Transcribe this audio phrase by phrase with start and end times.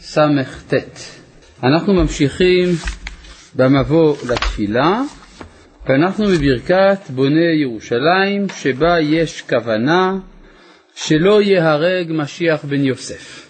[0.00, 0.74] סט.
[1.62, 2.68] אנחנו ממשיכים
[3.56, 5.02] במבוא לתפילה,
[5.88, 10.18] ואנחנו בברכת בוני ירושלים, שבה יש כוונה
[10.94, 13.46] שלא ייהרג משיח בן יוסף.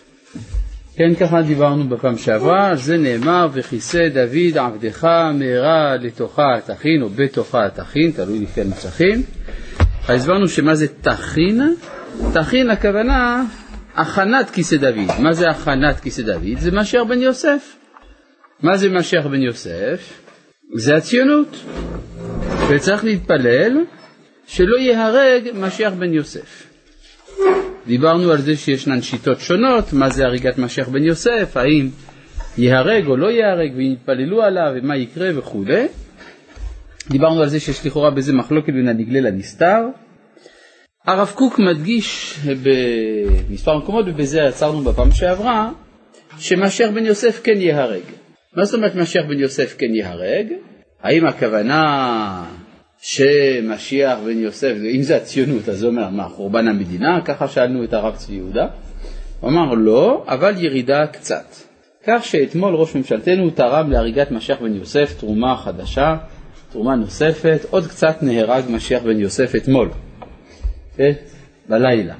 [0.96, 5.04] כן, ככה דיברנו בפעם שעברה, על זה נאמר, וכיסא דוד עבדך
[5.34, 9.22] מהרה לתוכה תכין, או בתוכה תכין, תלוי לפי הנוסחים.
[10.08, 11.74] אז הסברנו שמה זה תכין?
[12.32, 13.44] תכין הכוונה
[13.96, 15.20] הכנת כיסא דוד.
[15.20, 16.58] מה זה הכנת כיסא דוד?
[16.58, 17.76] זה משיח בן יוסף.
[18.62, 20.20] מה זה משיח בן יוסף?
[20.74, 21.56] זה הציונות.
[22.70, 23.84] וצריך להתפלל
[24.46, 26.66] שלא ייהרג משיח בן יוסף.
[27.86, 31.88] דיברנו על זה שישנן שיטות שונות, מה זה הריגת משיח בן יוסף, האם
[32.58, 35.86] ייהרג או לא ייהרג, ואם יתפללו עליו, ומה יקרה וכולי.
[37.10, 39.80] דיברנו על זה שיש לכאורה בזה מחלוקת בין הנגלה לנסתר.
[41.06, 42.38] הרב קוק מדגיש
[43.48, 45.70] במספר מקומות, ובזה עצרנו בפעם שעברה,
[46.38, 48.02] שמשיח בן יוסף כן ייהרג.
[48.56, 50.46] מה זאת אומרת משיח בן יוסף כן ייהרג?
[51.02, 52.44] האם הכוונה
[52.98, 57.20] שמשיח בן יוסף, אם זה הציונות, אז זה אומר, מה, חורבן המדינה?
[57.24, 58.66] ככה שאלנו את הרב צבי יהודה.
[59.40, 61.54] הוא אמר לא, אבל ירידה קצת.
[62.06, 66.16] כך שאתמול ראש ממשלתנו תרם להריגת משיח בן יוסף תרומה חדשה,
[66.72, 69.88] תרומה נוספת, עוד קצת נהרג משיח בן יוסף אתמול,
[70.96, 71.12] כן?
[71.68, 72.14] בלילה.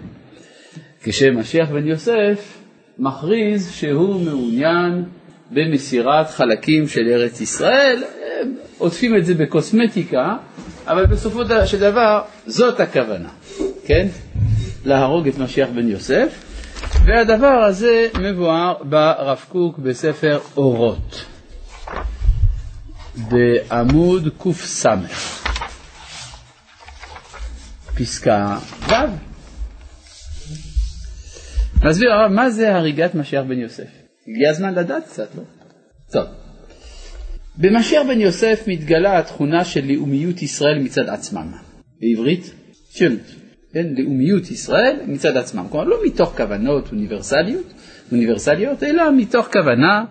[1.03, 2.59] כשמשיח בן יוסף
[2.99, 5.05] מכריז שהוא מעוניין
[5.51, 8.05] במסירת חלקים של ארץ ישראל,
[8.79, 10.37] עוטפים את זה בקוסמטיקה,
[10.87, 13.29] אבל בסופו של דבר זאת הכוונה,
[13.85, 14.07] כן?
[14.85, 16.45] להרוג את משיח בן יוסף,
[17.05, 21.25] והדבר הזה מבואר ברב קוק בספר אורות,
[23.17, 24.87] בעמוד קס,
[27.99, 28.59] פסקה
[28.89, 28.93] ו'.
[31.85, 33.89] מסביר הרב, מה זה הריגת משיח בן יוסף?
[34.29, 35.43] הגיע הזמן לדעת קצת, לא?
[36.13, 36.25] טוב.
[37.57, 41.53] במשיח בן יוסף מתגלה התכונה של לאומיות ישראל מצד עצמם.
[42.01, 42.53] בעברית,
[42.89, 43.21] ציונות.
[43.73, 45.67] כן, לאומיות ישראל מצד עצמם.
[45.71, 47.73] כלומר, לא מתוך כוונות אוניברסליות,
[48.13, 50.05] אוניברסליות, אלא מתוך כוונה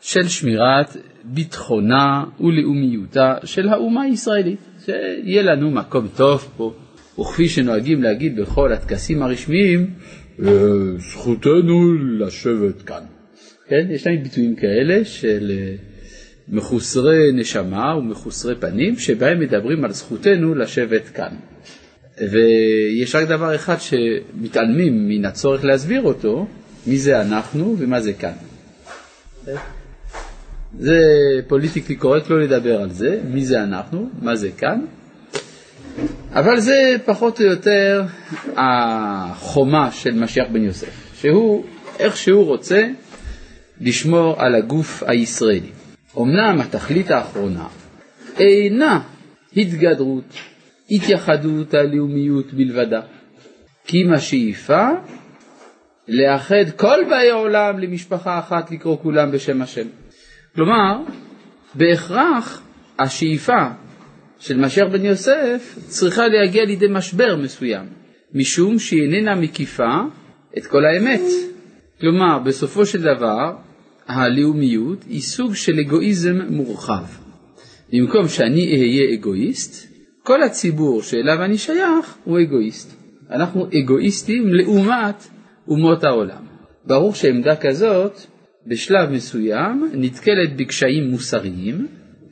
[0.00, 4.60] של שמירת ביטחונה ולאומיותה של האומה הישראלית.
[4.84, 6.72] שיהיה לנו מקום טוב פה,
[7.20, 9.90] וכפי שנוהגים להגיד בכל הטקסים הרשמיים,
[10.98, 13.02] זכותנו לשבת כאן.
[13.68, 15.74] כן, יש להם ביטויים כאלה של אה,
[16.48, 21.34] מחוסרי נשמה ומחוסרי פנים, שבהם מדברים על זכותנו לשבת כאן.
[22.18, 26.46] ויש רק דבר אחד שמתעלמים מן הצורך להסביר אותו,
[26.86, 28.32] מי זה אנחנו ומה זה כאן.
[30.78, 30.98] זה
[31.48, 34.80] פוליטיקלי קורקט לא לדבר על זה, מי זה אנחנו, מה זה כאן,
[36.32, 38.02] אבל זה פחות או יותר
[38.56, 41.64] החומה של משיח בן יוסף, שהוא
[41.98, 42.88] איך שהוא רוצה
[43.80, 45.70] לשמור על הגוף הישראלי.
[46.18, 47.66] אמנם התכלית האחרונה
[48.38, 49.00] אינה
[49.56, 50.34] התגדרות,
[50.90, 53.00] התייחדות הלאומיות בלבדה,
[53.86, 54.88] כי אם השאיפה
[56.08, 59.86] לאחד כל באי עולם למשפחה אחת לקרוא כולם בשם השם.
[60.54, 60.98] כלומר,
[61.74, 62.62] בהכרח
[62.98, 63.66] השאיפה
[64.42, 67.86] של משיח בן יוסף צריכה להגיע לידי משבר מסוים,
[68.34, 69.94] משום שהיא איננה מקיפה
[70.58, 71.20] את כל האמת.
[72.00, 73.56] כלומר, בסופו של דבר,
[74.06, 77.04] הלאומיות היא סוג של אגואיזם מורחב.
[77.92, 79.88] במקום שאני אהיה אגואיסט,
[80.22, 82.96] כל הציבור שאליו אני שייך הוא אגואיסט.
[83.30, 85.28] אנחנו אגואיסטים לעומת
[85.68, 86.44] אומות העולם.
[86.86, 88.20] ברור שעמדה כזאת
[88.66, 91.86] בשלב מסוים נתקלת בקשיים מוסריים,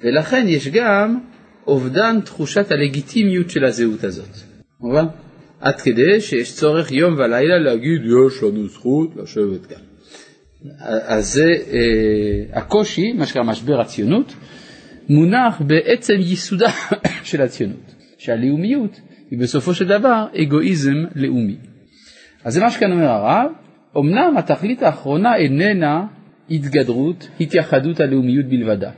[0.04, 1.18] ולכן יש גם
[1.66, 4.36] אובדן תחושת הלגיטימיות של הזהות הזאת.
[4.80, 5.04] מובן?
[5.60, 9.80] עד כדי שיש צורך יום ולילה להגיד יש לנו זכות לשבת כאן.
[11.06, 14.34] אז זה אה, הקושי, מה שנקרא משבר הציונות,
[15.08, 16.70] מונח בעצם ייסודה
[17.30, 19.00] של הציונות, שהלאומיות
[19.30, 21.56] היא בסופו של דבר אגואיזם לאומי.
[22.44, 23.50] אז זה מה שכאן אומר הרב,
[23.96, 26.06] אמנם התכלית האחרונה איננה
[26.50, 28.90] התגדרות, התייחדות הלאומיות בלבדה,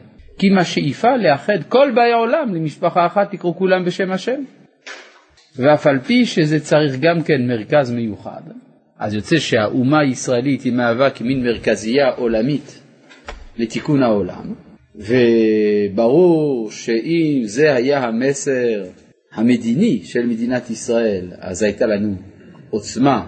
[0.42, 4.40] כי אם השאיפה לאחד כל באי העולם למשפחה אחת תקראו כולם בשם השם.
[5.56, 8.40] ואף על פי שזה צריך גם כן מרכז מיוחד,
[8.98, 12.80] אז יוצא שהאומה הישראלית היא מהווה כמין מרכזייה עולמית
[13.58, 14.54] לתיקון העולם,
[14.94, 18.84] וברור שאם זה היה המסר
[19.32, 22.14] המדיני של מדינת ישראל, אז הייתה לנו
[22.70, 23.26] עוצמה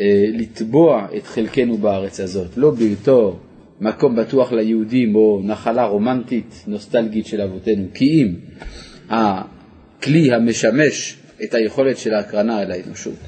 [0.00, 3.40] אה, לתבוע את חלקנו בארץ הזאת, לא בתור
[3.80, 8.34] מקום בטוח ליהודים או נחלה רומנטית נוסטלגית של אבותינו, כי אם
[9.08, 13.18] הכלי המשמש את היכולת של ההקרנה אל האנושות.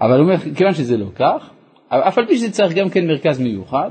[0.00, 1.50] אבל הוא אומר, כיוון שזה לא כך,
[1.88, 3.90] אף על פי שזה צריך גם כן מרכז מיוחד,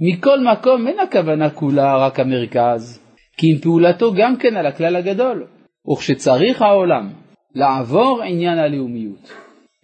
[0.00, 3.00] מכל מקום אין הכוונה כולה רק המרכז,
[3.36, 5.46] כי אם פעולתו גם כן על הכלל הגדול,
[5.92, 7.10] וכשצריך העולם
[7.54, 9.32] לעבור עניין הלאומיות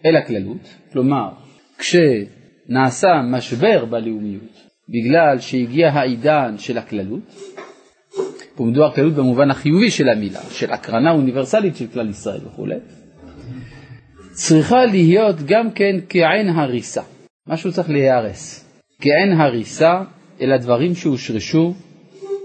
[0.05, 1.29] אל הכללות, כלומר
[1.77, 4.60] כשנעשה משבר בלאומיות
[4.91, 7.21] בגלל שהגיע העידן של הכללות,
[8.55, 12.67] פה מדובר כללות במובן החיובי של המילה, של הקרנה אוניברסלית של כלל ישראל וכו',
[14.31, 17.01] צריכה להיות גם כן כעין הריסה,
[17.47, 18.71] משהו צריך להיהרס,
[19.01, 20.01] כעין הריסה
[20.41, 21.73] אל הדברים שהושרשו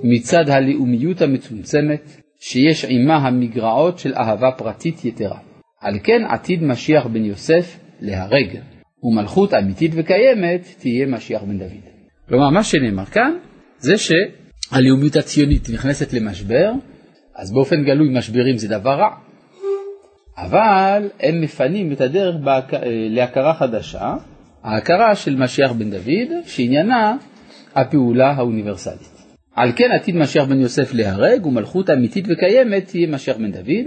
[0.02, 5.38] מצד הלאומיות המצומצמת שיש עימה המגרעות של אהבה פרטית יתרה.
[5.80, 8.58] על כן עתיד משיח בן יוסף להרג,
[9.02, 11.95] ומלכות אמיתית וקיימת תהיה משיח בן דוד.
[12.28, 13.32] כלומר, מה שנאמר כאן
[13.78, 16.72] זה שהלאומיות הציונית נכנסת למשבר,
[17.36, 19.08] אז באופן גלוי משברים זה דבר רע,
[20.36, 22.72] אבל הם מפנים את הדרך בהק...
[23.10, 24.14] להכרה חדשה,
[24.62, 27.16] ההכרה של משיח בן דוד, שעניינה
[27.74, 29.16] הפעולה האוניברסלית.
[29.54, 33.86] על כן עתיד משיח בן יוסף להרג, ומלכות אמיתית וקיימת תהיה משיח בן דוד,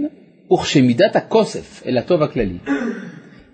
[0.52, 2.58] וכשמידת הכוסף אל הטוב הכללי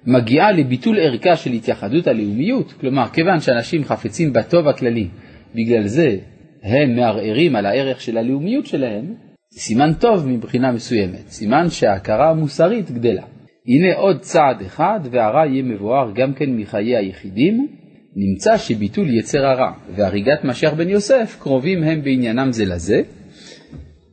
[0.07, 5.09] מגיעה לביטול ערכה של התייחדות הלאומיות, כלומר כיוון שאנשים חפצים בטוב הכללי,
[5.55, 6.17] בגלל זה
[6.63, 9.15] הם מערערים על הערך של הלאומיות שלהם,
[9.51, 13.23] זה סימן טוב מבחינה מסוימת, סימן שההכרה המוסרית גדלה.
[13.67, 17.69] הנה עוד צעד אחד והרע יהיה מבואר גם כן מחיי היחידים,
[18.17, 23.03] נמצא שביטול יצר הרע והריגת משיח בן יוסף קרובים הם בעניינם זה לזה.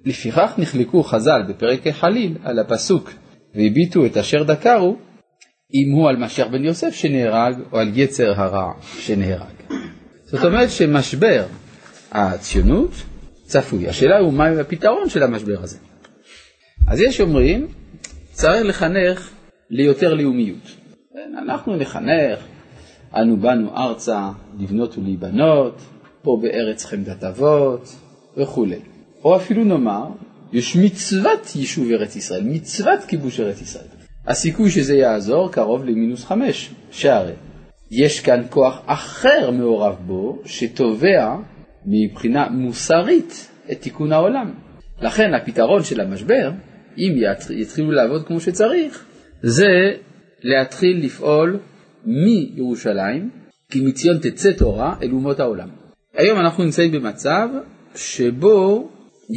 [0.06, 3.14] לפיכך נחלקו חז"ל בפרק החליל על הפסוק
[3.56, 4.98] והביטו את אשר דקרו
[5.74, 9.54] אם הוא על משיח בן יוסף שנהרג או על יצר הרע שנהרג.
[10.26, 11.46] זאת אומרת שמשבר
[12.12, 12.92] הציונות
[13.44, 13.90] צפוי.
[13.90, 15.78] השאלה הוא מה הפתרון של המשבר הזה.
[16.88, 17.68] אז יש אומרים,
[18.32, 19.32] צריך לחנך
[19.70, 20.76] ליותר לאומיות.
[21.44, 22.40] אנחנו נחנך,
[23.16, 24.30] אנו באנו ארצה
[24.60, 25.82] לבנות ולהיבנות,
[26.22, 27.96] פה בארץ חמדת אבות
[28.38, 28.80] וכולי.
[29.24, 30.06] או אפילו נאמר,
[30.54, 34.03] יש מצוות יישוב ארץ ישראל, מצוות כיבוש ארץ ישראל.
[34.28, 37.34] הסיכוי שזה יעזור קרוב למינוס חמש, שהרי
[37.92, 41.36] יש כאן כוח אחר מעורב בו, שתובע
[41.86, 44.54] מבחינה מוסרית את תיקון העולם.
[45.02, 46.52] לכן הפתרון של המשבר,
[46.98, 47.16] אם
[47.50, 49.06] יתחילו לעבוד כמו שצריך,
[49.42, 49.92] זה
[50.44, 51.60] להתחיל לפעול
[52.06, 53.30] מירושלים,
[53.72, 55.70] כי מציון תצא תורה אל אומות העולם.
[56.14, 57.50] היום אנחנו נמצאים במצב
[57.96, 58.90] שבו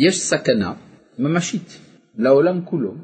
[0.07, 0.73] יש סכנה
[1.19, 1.79] ממשית
[2.17, 2.95] לעולם כולו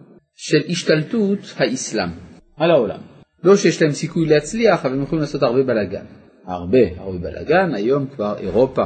[0.44, 2.10] של השתלטות האסלאם
[2.56, 3.00] על העולם.
[3.44, 6.04] לא שיש להם סיכוי להצליח, אבל הם יכולים לעשות הרבה בלאגן.
[6.46, 8.82] הרבה, הרבה בלאגן, היום כבר אירופה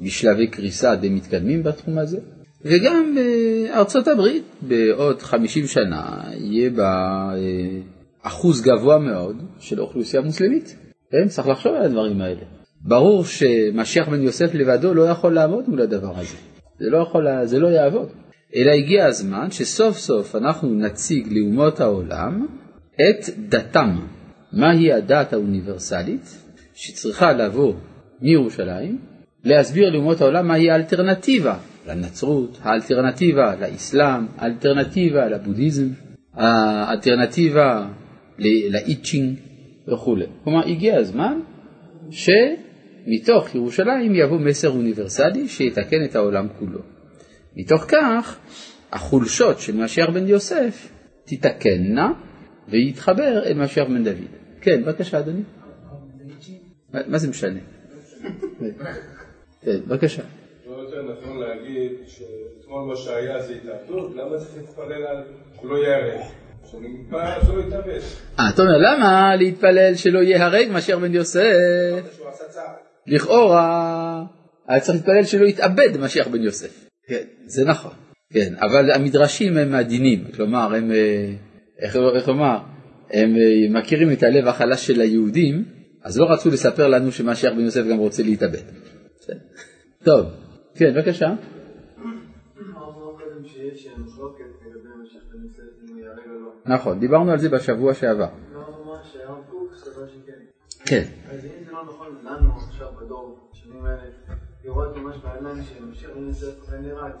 [0.00, 2.18] בשלבי קריסה די מתקדמים בתחום הזה,
[2.64, 7.80] וגם בארצות הברית בעוד 50 שנה יהיה בה אה,
[8.22, 10.76] אחוז גבוה מאוד של אוכלוסייה מוסלמית.
[11.10, 12.40] כן, צריך לחשוב על הדברים האלה.
[12.80, 16.36] ברור שמשיח בן יוסף לבדו לא יכול לעמוד מול הדבר הזה.
[16.78, 18.08] זה לא, יכול, זה לא יעבוד.
[18.56, 22.46] אלא הגיע הזמן שסוף סוף אנחנו נציג לאומות העולם
[22.94, 23.98] את דתם.
[24.52, 26.38] מהי הדת האוניברסלית
[26.74, 27.74] שצריכה לבוא
[28.22, 28.98] מירושלים,
[29.44, 35.88] להסביר לאומות העולם מהי האלטרנטיבה לנצרות, האלטרנטיבה לאסלאם, האלטרנטיבה לבודהיזם,
[36.34, 37.88] האלטרנטיבה
[38.70, 39.38] לאיצ'ינג
[39.88, 40.26] וכולי.
[40.44, 41.40] כלומר, הגיע הזמן
[42.10, 46.80] שמתוך ירושלים יבוא מסר אוניברסלי שיתקן את העולם כולו.
[47.58, 48.38] מתוך כך,
[48.92, 50.88] החולשות של משיח בן יוסף
[51.24, 52.12] תתקנה
[52.68, 54.28] ויתחבר אל משיח בן דוד.
[54.60, 55.42] כן, בבקשה, אדוני.
[56.92, 57.60] מה זה משנה?
[59.60, 60.22] כן, בבקשה.
[60.66, 65.24] לא יותר נכון להגיד שאתמול מה שהיה זה התאבדות, למה צריך להתפלל על
[65.56, 66.20] הוא לא ייהרג?
[68.38, 71.52] אה, אתה אומר, למה להתפלל שלא ייהרג מאשר בן יוסף?
[73.06, 74.24] לכאורה,
[74.68, 76.87] היה צריך להתפלל שלא יתאבד משיח בן יוסף.
[77.08, 77.92] כן, זה נכון.
[78.32, 81.34] כן, אבל המדרשים הם עדינים, כלומר, הם, אה,
[81.78, 82.58] איך, איך לומר,
[83.10, 85.64] הם אה, מכירים את הלב החלש של היהודים,
[86.02, 88.62] אז לא רצו לספר לנו שמשיח בן יוסף גם רוצה להתאבד.
[90.04, 90.26] טוב,
[90.74, 91.34] כן, בבקשה.
[96.66, 98.28] נכון, דיברנו על זה בשבוע שעבר.
[100.86, 101.04] כן.
[101.30, 104.02] אז אם זה לא נכון לנו עכשיו בדור, בשנים האלה,
[104.68, 107.12] לראות ממש בעיניים שממשיך יוסף ונהרג,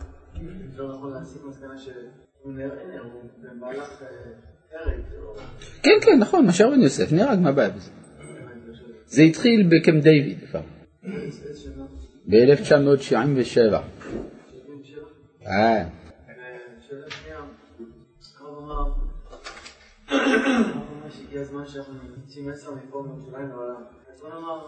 [0.72, 4.02] זה לא נכון להסיק מסקנה שהוא נהרג, הוא במהלך
[4.72, 5.00] הרג.
[5.82, 7.90] כן, כן, נכון, משה בן יוסף נהרג, מה הבעיה בזה?
[9.06, 10.60] זה התחיל בקמפ דיוויד כבר.
[12.26, 13.74] ב-1977.
[15.46, 15.84] אה.
[21.26, 23.82] הגיע הזמן שאנחנו נוציא מסר מפה מירושלים לעולם.
[24.12, 24.66] אז בוא נאמר,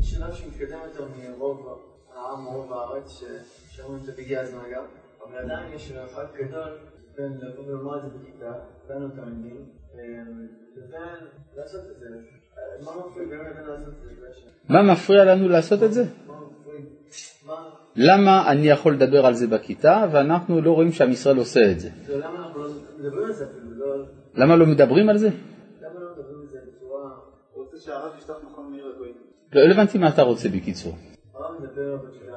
[0.00, 3.22] שלב שמתקדם יותר מרוב העם, רוב הארץ,
[3.70, 4.82] שאומרים את זה והגיע הזמן גם,
[5.24, 6.78] אבל עדיין יש מרחק גדול
[7.16, 8.52] בין לבוא ולומר את זה בכיתה,
[8.90, 9.64] לנו תלמידים,
[9.94, 10.00] אה,
[10.76, 11.26] לבין
[11.56, 12.06] לעשות את זה.
[14.68, 16.04] מה מפריע בין לנו לעשות את זה?
[17.96, 21.88] למה אני יכול לדבר על זה בכיתה ואנחנו לא רואים שעם ישראל עושה את זה?
[22.08, 24.04] למה לא מדברים על זה אפילו, לא...
[24.34, 25.28] למה לא מדברים על זה?
[25.80, 26.58] למה לא מדברים על זה
[29.52, 31.09] לא הבנתי מה אתה רוצה בקיצור.
[31.80, 32.36] מדבר בתפילה,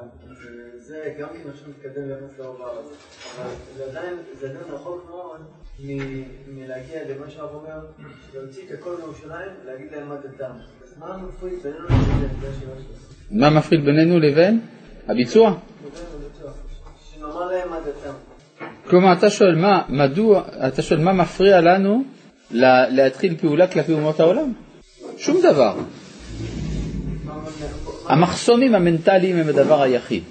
[0.78, 2.86] זה גם כן עכשיו מתקדם ביחס לרוב הארץ,
[3.36, 5.40] אבל זה עדיין, זה עדיין רחוק מאוד
[6.48, 7.80] מלהגיע למה שהרב אומר,
[8.34, 10.52] להוציא את הכל מירושלים, להגיד להם מה דתם.
[10.98, 13.38] מה מפריד בינינו לבין זה השאלה שלו?
[13.38, 14.60] מה מפריד בינינו לבין
[15.08, 15.54] הביצוע?
[17.10, 18.14] שנאמר להם מה דתם.
[18.88, 22.04] כלומר, אתה שואל מה, מדוע, אתה שואל מה מפריע לנו
[22.50, 24.52] לה, להתחיל פעולה כלפי אומות העולם?
[25.16, 25.74] שום דבר.
[28.08, 30.22] המחסומים המנטליים הם הדבר היחיד.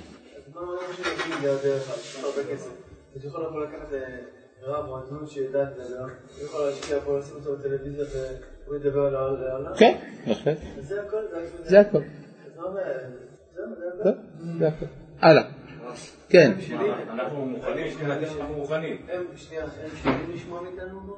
[9.77, 9.95] כן,
[10.27, 10.57] בהחלט.
[10.79, 11.21] זה הכל,
[11.63, 11.79] זה
[14.67, 14.85] הכל.
[15.21, 15.43] הלאה.
[16.29, 16.51] כן.
[17.09, 17.87] אנחנו מוכנים?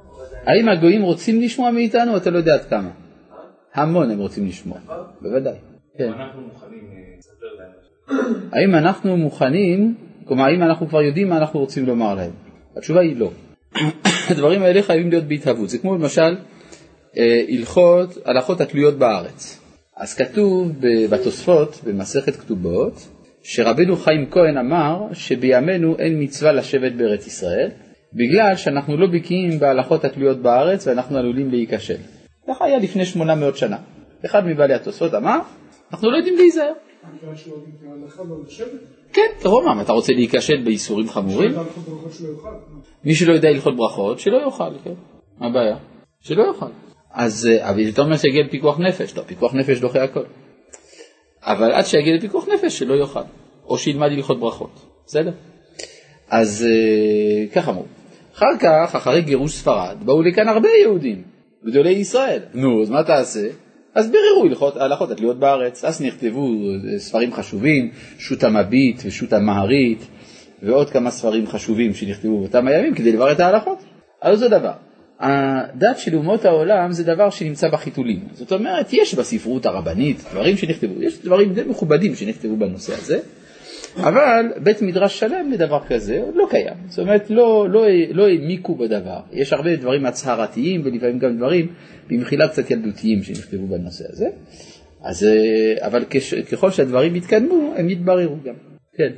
[0.10, 0.44] או עדיין?
[0.46, 2.18] האם הגויים רוצים לשמוע מאיתנו?
[2.18, 2.90] אתה לא יודע עד כמה.
[3.74, 4.78] המון הם רוצים לשמוע.
[5.22, 5.75] בוודאי.
[5.98, 6.14] כן.
[6.14, 7.72] אנחנו מוכנים אה, לספר להם.
[8.54, 12.32] האם אנחנו מוכנים, כלומר האם אנחנו כבר יודעים מה אנחנו רוצים לומר להם?
[12.78, 13.32] התשובה היא לא.
[14.30, 15.70] הדברים האלה חייבים להיות בהתהוות.
[15.70, 16.36] זה כמו למשל
[17.18, 19.62] אה, הלכות, הלכות התלויות בארץ.
[19.98, 20.72] אז כתוב
[21.10, 23.08] בתוספות, במסכת כתובות,
[23.44, 27.70] שרבנו חיים כהן אמר שבימינו אין מצווה לשבת בארץ ישראל,
[28.14, 31.98] בגלל שאנחנו לא בקיאים בהלכות התלויות בארץ ואנחנו עלולים להיכשל.
[32.48, 33.78] ככה היה לפני 800 שנה.
[34.26, 35.40] אחד מבעלי התוספות אמר,
[35.96, 36.74] אנחנו לא יודעים להיזהר.
[39.14, 41.52] כן, רומם, אתה רוצה להיכשל באיסורים חמורים?
[43.04, 44.94] מי שלא יודע הלכות ברכות, שלא יאכל, כן.
[45.40, 45.78] מה הבעיה?
[46.22, 46.66] שלא יאכל.
[47.14, 50.24] אז אה, אתה אומר שיגיע לפיקוח נפש, לא, פיקוח נפש דוחה הכל.
[51.42, 53.20] אבל עד שיגיע לפיקוח נפש, שלא יאכל.
[53.66, 55.32] או שילמד הלכות ברכות, בסדר?
[56.30, 57.86] אז אה, כך אמרו.
[58.36, 61.24] אחר כך, אחרי גירוש ספרד, באו לכאן הרבה יהודים,
[61.66, 62.42] גדולי ישראל.
[62.54, 63.48] נו, אז מה תעשה?
[63.96, 66.48] אז ביררו הלכות, התלויות בארץ, אז נכתבו
[66.94, 70.08] אה, ספרים חשובים, שו"ת המביט ושו"ת המהרית,
[70.64, 73.84] ועוד כמה ספרים חשובים שנכתבו באותם הימים כדי לברר את ההלכות.
[74.22, 74.74] אז זה דבר.
[75.20, 78.28] הדת של אומות העולם זה דבר שנמצא בחיתולים.
[78.34, 83.20] זאת אומרת, יש בספרות הרבנית דברים שנכתבו, יש דברים די מכובדים שנכתבו בנושא הזה,
[83.98, 86.74] אבל בית מדרש שלם לדבר כזה עוד לא קיים.
[86.88, 89.20] זאת אומרת, לא, לא, לא העמיקו בדבר.
[89.32, 91.74] יש הרבה דברים הצהרתיים ולפעמים גם דברים
[92.10, 94.28] במחילה קצת ילדותיים שנכתבו בנושא הזה.
[95.02, 98.56] אז, אה, אבל כש, ככל שהדברים יתקדמו, הם יתבררו גם.
[98.94, 99.14] כן.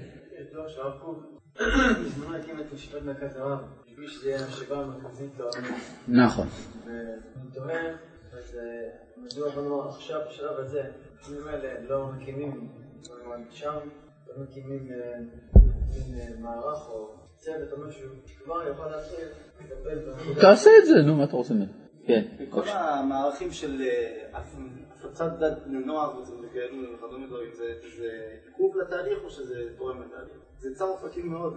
[6.07, 6.47] נכון.
[9.17, 10.81] מדוע נאמר עכשיו, בשלב הזה,
[11.21, 12.67] השינויים האלה לא מקימים,
[13.09, 13.37] לא
[14.43, 14.97] מקימים אה,
[15.55, 18.09] אה, מערך או צוות או משהו,
[18.43, 19.25] כבר יכול להתחיל
[19.61, 20.41] לטפל.
[20.41, 21.71] תעשה את זה, נו, מה אתה רוצה ממנו?
[22.07, 22.21] כן.
[22.49, 24.55] כל המערכים של אה, הפ-
[25.05, 27.63] הפצת דת בני נוער וכאלו וכדומה דברים, זה
[27.97, 28.09] זה
[28.47, 30.33] עיכוב לתהליך או שזה תורם לתהליך?
[30.59, 31.53] זה צר אופקים מאוד.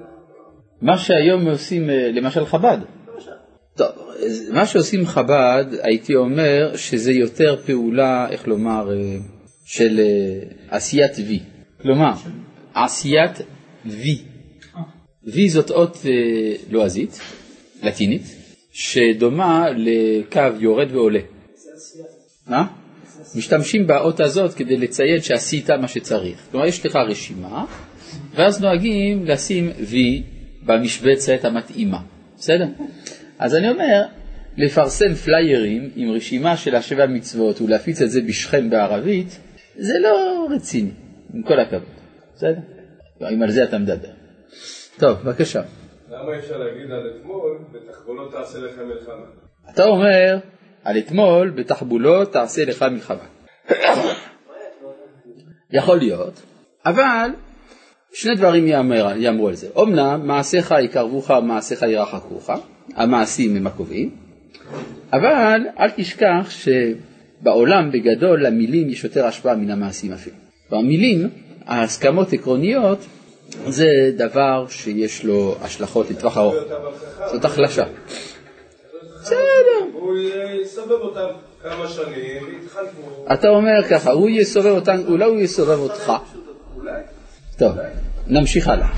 [0.82, 1.82] מה שהיום עושים,
[2.12, 2.78] למשל חב"ד.
[3.76, 3.88] טוב,
[4.26, 8.88] אז מה שעושים חב"ד, הייתי אומר שזה יותר פעולה, איך לומר,
[9.64, 10.00] של
[10.70, 11.40] עשיית וי.
[11.82, 12.12] כלומר,
[12.74, 13.38] עשיית
[13.86, 14.18] וי.
[15.24, 17.20] וי זאת אות אה, לועזית,
[17.82, 18.22] לטינית,
[18.72, 21.20] שדומה לקו יורד ועולה.
[22.46, 22.66] מה?
[23.36, 26.38] משתמשים באות הזאת כדי לציין שעשית מה שצריך.
[26.50, 27.64] כלומר, יש לך רשימה,
[28.34, 30.22] ואז נוהגים לשים וי
[30.62, 31.98] במשבצת המתאימה.
[32.38, 32.66] בסדר?
[33.38, 34.02] אז אני אומר,
[34.56, 39.38] לפרסם פליירים עם רשימה של השבע מצוות ולהפיץ את זה בשכם בערבית,
[39.76, 40.90] זה לא רציני,
[41.34, 41.99] עם כל הכבוד.
[42.40, 42.60] בסדר?
[43.34, 44.08] אם על זה אתה מדבר.
[44.98, 45.62] טוב, בבקשה.
[46.10, 49.24] למה אפשר להגיד על אתמול, בתחבולות תעשה לך מלחמה?
[49.70, 50.38] אתה אומר,
[50.84, 53.24] על אתמול בתחבולות תעשה לך מלחמה.
[55.78, 56.42] יכול להיות,
[56.86, 57.30] אבל
[58.12, 59.68] שני דברים יאמר, יאמרו על זה.
[59.82, 62.50] אמנם מעשיך יקרבוך ומעשיך ירחקוך,
[62.94, 64.16] המעשים הם הקובעים,
[65.12, 70.36] אבל אל תשכח שבעולם בגדול למילים יש יותר השפעה מן המעשים אפילו.
[70.70, 71.28] במילים,
[71.70, 72.98] ההסכמות עקרוניות
[73.66, 73.86] זה
[74.16, 76.54] דבר שיש לו השלכות לטווח ארוך.
[77.32, 77.84] זאת החלשה.
[79.22, 79.36] בסדר,
[79.94, 80.16] והוא
[80.62, 81.26] יסובב אותם
[81.62, 83.32] כמה שנים ויתחלפו.
[83.32, 86.12] אתה אומר ככה, הוא יסובב אותנו, אולי הוא יסובב אותך.
[87.58, 87.72] טוב,
[88.26, 88.88] נמשיך הלאה.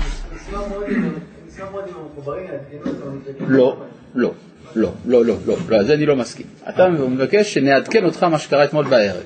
[2.43, 2.89] יעדכנו
[3.27, 3.47] אותנו.
[3.47, 3.77] לא,
[4.15, 4.31] לא,
[4.75, 6.45] לא, לא, לא, לא, לא, זה אני לא מסכים.
[6.69, 9.23] אתה מבקש שנעדכן אותך מה שקרה אתמול בערב.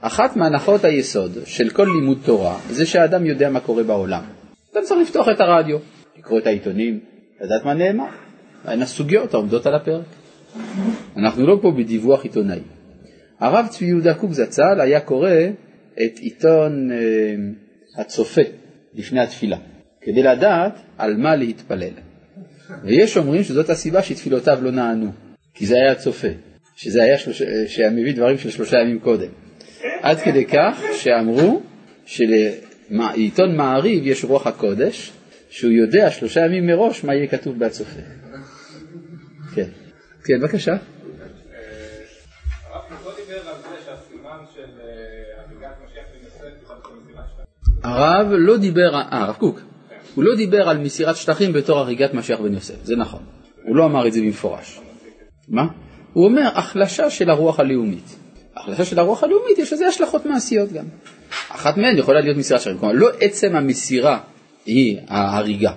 [0.00, 4.22] אחת מהנחות היסוד של כל לימוד תורה זה שהאדם יודע מה קורה בעולם.
[4.72, 5.78] אתה צריך לפתוח את הרדיו,
[6.18, 7.00] לקרוא את העיתונים,
[7.40, 8.04] לדעת מה נאמר.
[8.64, 10.04] מהן הסוגיות העומדות על הפרק.
[11.16, 12.60] אנחנו לא פה בדיווח עיתונאי.
[13.40, 15.30] הרב צבי יהודה קוק זצ"ל היה קורא
[15.92, 16.96] את עיתון אה,
[17.96, 18.42] הצופה
[18.94, 19.56] לפני התפילה,
[20.00, 21.92] כדי לדעת על מה להתפלל.
[22.84, 25.12] ויש אומרים שזאת הסיבה שתפילותיו לא נענו,
[25.54, 26.28] כי זה היה צופה,
[26.76, 27.42] שזה היה שלוש...
[27.66, 29.28] שהיה מביא דברים של שלושה ימים קודם.
[30.02, 31.62] עד כדי כך שאמרו
[32.06, 35.12] שלעיתון מעריב יש רוח הקודש,
[35.50, 38.00] שהוא יודע שלושה ימים מראש מה יהיה כתוב בהצופה.
[39.54, 39.68] כן,
[40.24, 40.76] כן, בבקשה.
[47.82, 49.60] הרב לא דיבר, אה, הרב קוק,
[50.14, 53.22] הוא לא דיבר על מסירת שטחים בתור הריגת משיח בן יוסף, זה נכון.
[53.64, 54.80] הוא לא אמר את זה במפורש.
[55.48, 55.66] מה?
[56.12, 58.16] הוא אומר החלשה של הרוח הלאומית.
[58.72, 60.84] החלשה של הרוח הלאומית יש לזה השלכות מעשיות גם.
[61.48, 62.78] אחת מהן יכולה להיות מסירת שטחים.
[62.78, 64.20] כלומר, לא עצם המסירה
[64.66, 65.72] היא ההריגה,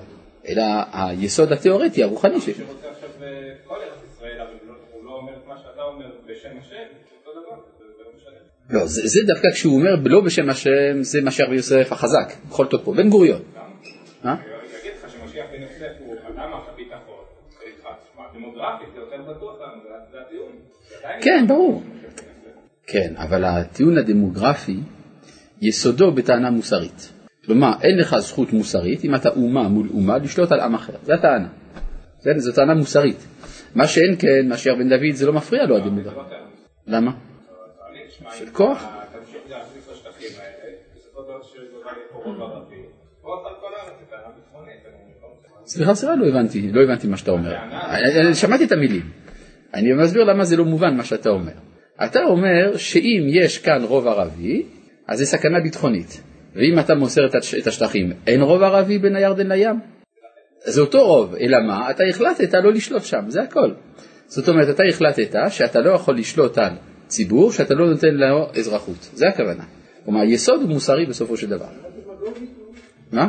[0.47, 2.57] אלא היסוד התיאורטי, הרוחני שיש.
[2.57, 3.27] שרוצה עכשיו אה,
[3.67, 6.69] כל ארץ ישראל, אבל הוא לא- הוא לא אומר את מה שאתה אומר בשם השם,
[6.69, 8.79] זה אותו דבר, זה לא משנה.
[8.79, 12.93] לא, זה, דווקא כשהוא אומר לא בשם השם, זה משיח בן יוסף החזק, בכל תוקפו,
[12.93, 13.41] בן גוריון.
[14.25, 14.35] אה?
[20.89, 21.83] זה עדיין כן, לא ברור.
[22.93, 24.79] כן, אבל הטיעון הדמוגרפי
[25.61, 27.13] יסודו בטענה מוסרית.
[27.45, 30.93] כלומר, אין לך זכות מוסרית אם אתה אומה מול אומה לשלוט על עם אחר.
[31.03, 31.47] זו הטענה.
[32.23, 33.27] כן, זו טענה מוסרית.
[33.75, 36.15] מה שאין כן, משיח בן דוד, זה לא מפריע לו הדמוגרפי.
[36.15, 36.97] לא טענה.
[36.97, 37.11] למה?
[38.07, 38.85] תשמע, של כוח?
[42.25, 42.53] לא.
[45.65, 47.55] סליחה, סליחה, לא הבנתי, לא הבנתי מה שאתה אומר.
[48.25, 49.11] אני שמעתי את המילים.
[49.73, 51.72] אני מסביר למה זה לא מובן מה שאתה אומר.
[52.05, 54.63] אתה אומר שאם יש כאן רוב ערבי,
[55.07, 56.21] אז זה סכנה ביטחונית.
[56.55, 59.79] ואם אתה מוסר את הש- את השטחים, אין רוב ערבי בין הירדן לים?
[60.65, 61.89] זה אותו רוב, אלא מה?
[61.91, 63.71] אתה החלטת לא לשלוט שם, זה הכל.
[64.27, 66.71] זאת אומרת, אתה החלטת שאתה לא יכול לשלוט על
[67.07, 69.63] ציבור שאתה לא נותן לו אזרחות, זה הכוונה.
[70.05, 71.65] כלומר, היסוד הוא מוסרי בסופו של דבר.
[73.11, 73.27] מה?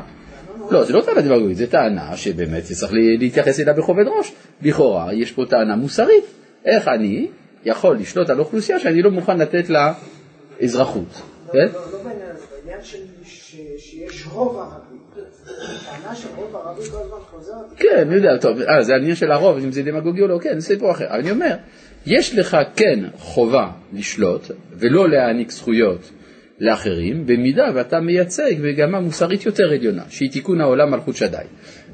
[0.70, 4.32] לא, זה לא טענה דמגוגית, זה טענה שבאמת צריך לה- להתייחס אליה בכובד ראש.
[4.62, 6.24] לכאורה, יש פה טענה מוסרית.
[6.64, 7.26] איך אני
[7.64, 9.92] יכול לשלוט על אוכלוסייה שאני לא מוכן לתת לה
[10.62, 11.22] אזרחות,
[11.52, 11.58] כן?
[11.58, 12.80] לא לא בעניין
[13.78, 14.94] שיש רוב ערבי.
[15.16, 17.56] הטענה של רוב ערבי כל הזמן חוזרת.
[17.76, 20.58] כן, אני יודע, טוב, אה, זה העניין של הרוב, אם זה דמגוגי או לא, כן,
[20.58, 21.06] זה סיפור אחר.
[21.10, 21.56] אני אומר,
[22.06, 26.10] יש לך כן חובה לשלוט ולא להעניק זכויות
[26.60, 31.36] לאחרים, במידה ואתה מייצג מגמה מוסרית יותר עליונה, שהיא תיקון העולם מלכות שדי.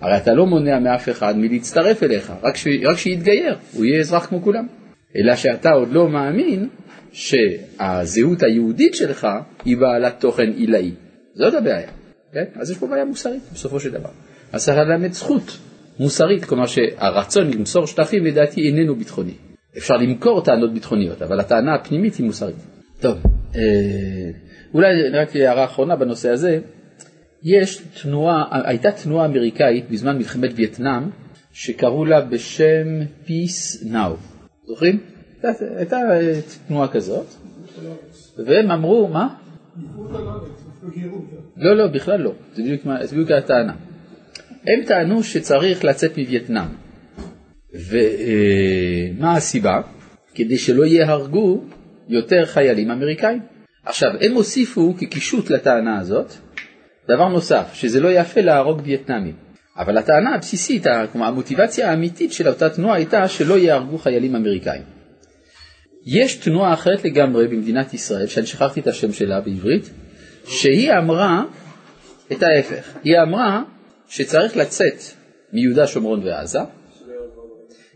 [0.00, 2.66] הרי אתה לא מונע מאף אחד מלהצטרף אליך, רק, ש...
[2.84, 4.66] רק שיתגייר, הוא יהיה אזרח כמו כולם.
[5.16, 6.68] אלא שאתה עוד לא מאמין
[7.12, 9.26] שהזהות היהודית שלך
[9.64, 10.92] היא בעלת תוכן עילאי.
[11.34, 11.90] זאת הבעיה.
[12.32, 12.44] כן?
[12.54, 14.10] אז יש פה בעיה מוסרית בסופו של דבר.
[14.52, 15.58] אז צריך ללמד זכות
[15.98, 19.34] מוסרית, כלומר שהרצון למסור שטחים לדעתי איננו ביטחוני.
[19.78, 22.56] אפשר למכור טענות ביטחוניות, אבל הטענה הפנימית היא מוסרית.
[23.00, 23.18] טוב,
[23.56, 23.60] אה,
[24.74, 26.58] אולי רק הערה אחרונה בנושא הזה,
[27.42, 31.02] יש תנועה, הייתה תנועה אמריקאית בזמן מלחמת וייטנאם,
[31.52, 34.39] שקראו לה בשם Peace Now,
[34.70, 34.98] זוכרים?
[35.76, 37.26] הייתה, אה, תנועה כזאת,
[38.46, 39.28] והם אמרו, מה?
[41.56, 42.62] לא, לא, בכלל לא, זה
[43.12, 43.74] בדיוק, הטענה.
[44.66, 46.68] הם טענו שצריך לצאת מווייטנאם.
[47.72, 49.80] ומה הסיבה?
[50.34, 51.64] כדי שלא יהרגו
[52.08, 53.40] יותר חיילים אמריקאים.
[53.84, 56.32] עכשיו, הם הוסיפו כקישוט לטענה הזאת
[57.04, 59.34] דבר נוסף, שזה לא יפה להרוג וייטנאמים.
[59.76, 64.82] אבל הטענה הבסיסית, כלומר המוטיבציה האמיתית של אותה תנועה הייתה שלא יהרגו חיילים אמריקאים.
[66.06, 69.90] יש תנועה אחרת לגמרי במדינת ישראל, שאני שכחתי את השם שלה בעברית,
[70.46, 71.44] שהיא אמרה
[72.32, 72.96] את ההפך.
[73.04, 73.62] היא אמרה
[74.08, 75.02] שצריך לצאת
[75.52, 76.58] מיהודה, שומרון ועזה,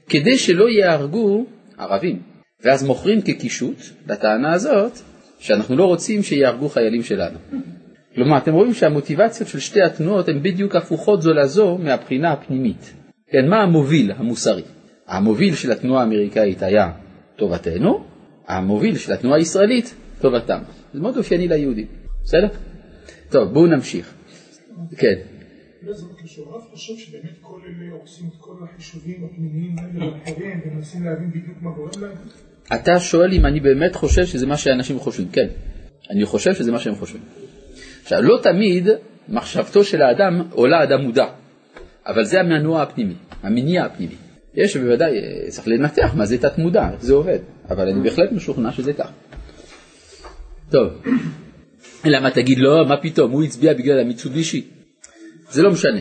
[0.08, 1.46] כדי שלא יהרגו
[1.78, 2.22] ערבים.
[2.64, 3.76] ואז מוכרים כקישוט
[4.08, 4.92] לטענה הזאת,
[5.38, 7.38] שאנחנו לא רוצים שיהרגו חיילים שלנו.
[8.14, 12.94] כלומר, אתם רואים שהמוטיבציות של שתי התנועות הן בדיוק הפוכות זו לזו מהבחינה הפנימית.
[13.30, 14.62] כן, מה המוביל המוסרי?
[15.06, 16.92] המוביל של התנועה האמריקאית היה
[17.36, 18.04] טובתנו,
[18.48, 20.58] המוביל של התנועה הישראלית, טובתם.
[20.94, 21.86] זה מאוד אופייני ליהודים,
[22.24, 22.48] בסדר?
[23.30, 24.14] טוב, בואו נמשיך.
[24.96, 25.14] כן.
[25.82, 30.12] אולי זה לא קשור, הרב חושב שבאמת כל אלה עושים את כל החישובים הפנימיים האלה
[30.12, 32.16] ואחרים ומנסים להבין בדיוק מה גורם להם?
[32.74, 35.28] אתה שואל אם אני באמת חושב שזה מה שאנשים חושבים.
[35.28, 35.48] כן,
[36.10, 37.22] אני חושב שזה מה שהם חושבים.
[38.04, 38.88] עכשיו, לא תמיד
[39.28, 41.26] מחשבתו של האדם עולה אדם מודע,
[42.06, 44.14] אבל זה המנוע הפנימי, המניע הפנימי.
[44.54, 47.38] יש בוודאי, אה, צריך לנתח מה זה תת מודע, איך זה עובד,
[47.70, 49.10] אבל אני בהחלט משוכנע שזה כך.
[50.70, 50.88] טוב,
[52.04, 54.68] למה תגיד לא, מה פתאום, הוא הצביע בגלל המיצובישי?
[55.50, 56.00] זה לא משנה.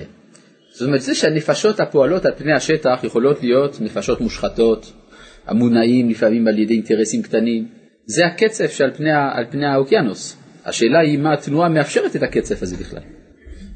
[0.72, 4.94] זאת אומרת, זה שהנפשות הפועלות על פני השטח יכולות להיות נפשות מושחתות,
[5.48, 7.68] המונעים לפעמים על ידי אינטרסים קטנים,
[8.06, 9.10] זה הקצף שעל פני,
[9.52, 10.43] פני האוקיינוס.
[10.66, 13.02] השאלה היא מה התנועה מאפשרת את הקצף הזה בכלל.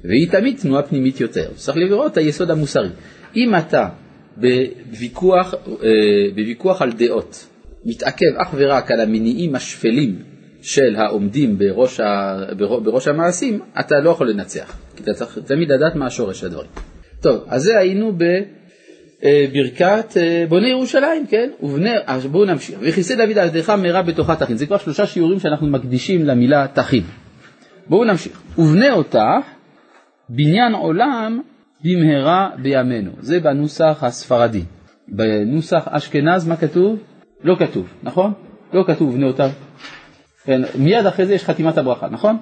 [0.04, 1.52] והיא תמיד תנועה פנימית יותר.
[1.56, 2.89] צריך לראות את היסוד המוסרי.
[3.36, 3.89] אם אתה
[4.38, 5.89] בוויכוח, אה,
[6.36, 7.47] בוויכוח על דעות
[7.86, 10.19] מתעכב אך ורק על המניעים השפלים
[10.62, 14.78] של העומדים בראש, ה, בראש המעשים, אתה לא יכול לנצח.
[14.95, 16.69] כי אתה צריך תמיד לדעת מה השורש של הדברים.
[17.21, 18.57] טוב, אז זה היינו בברכת
[19.23, 19.45] אה,
[20.49, 21.49] בוני ירושלים, כן?
[21.62, 22.80] ובני, אז בואו נמשיך.
[22.82, 24.58] וכיסא דוד עבדך מהרה בתוכה תכין.
[24.58, 27.03] זה כבר שלושה שיעורים שאנחנו מקדישים למילה תכין.
[27.88, 28.41] בואו נמשיך.
[28.58, 29.19] ובנה אותך
[30.30, 31.41] בניין עולם
[31.84, 33.12] במהרה בימינו.
[33.19, 34.63] זה בנוסח הספרדי.
[35.08, 36.99] בנוסח אשכנז מה כתוב?
[37.43, 38.34] לא כתוב, נכון?
[38.73, 39.47] לא כתוב בני אותה.
[40.45, 42.38] כן, מיד אחרי זה יש חתימת הברכה, נכון?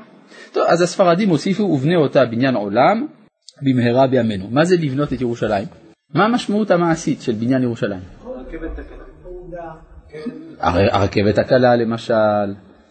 [0.54, 3.08] טוב, אז הספרדים הוסיפו ובנה אותה בניין עולם
[3.62, 4.48] במהרה בימינו.
[4.52, 5.85] מה זה לבנות את ירושלים?
[6.16, 8.00] מה המשמעות המעשית של בניין ירושלים?
[10.60, 12.14] הר- הרכבת הקלה למשל,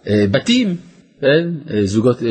[0.07, 0.77] אה, בתים,
[1.21, 1.49] כן?
[1.71, 2.29] אה, זוגות, אה,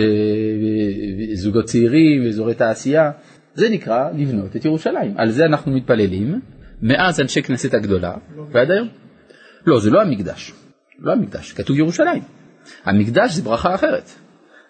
[1.36, 3.12] זוגות צעירים, אזורי תעשייה,
[3.54, 5.14] זה נקרא לבנות את ירושלים.
[5.18, 6.40] על זה אנחנו מתפללים
[6.82, 8.14] מאז אנשי כנסת הגדולה
[8.52, 8.88] ועד היום.
[9.66, 10.54] לא, זה לא המקדש,
[11.00, 12.22] לא המקדש, כתוב ירושלים.
[12.86, 14.10] המקדש זה ברכה אחרת,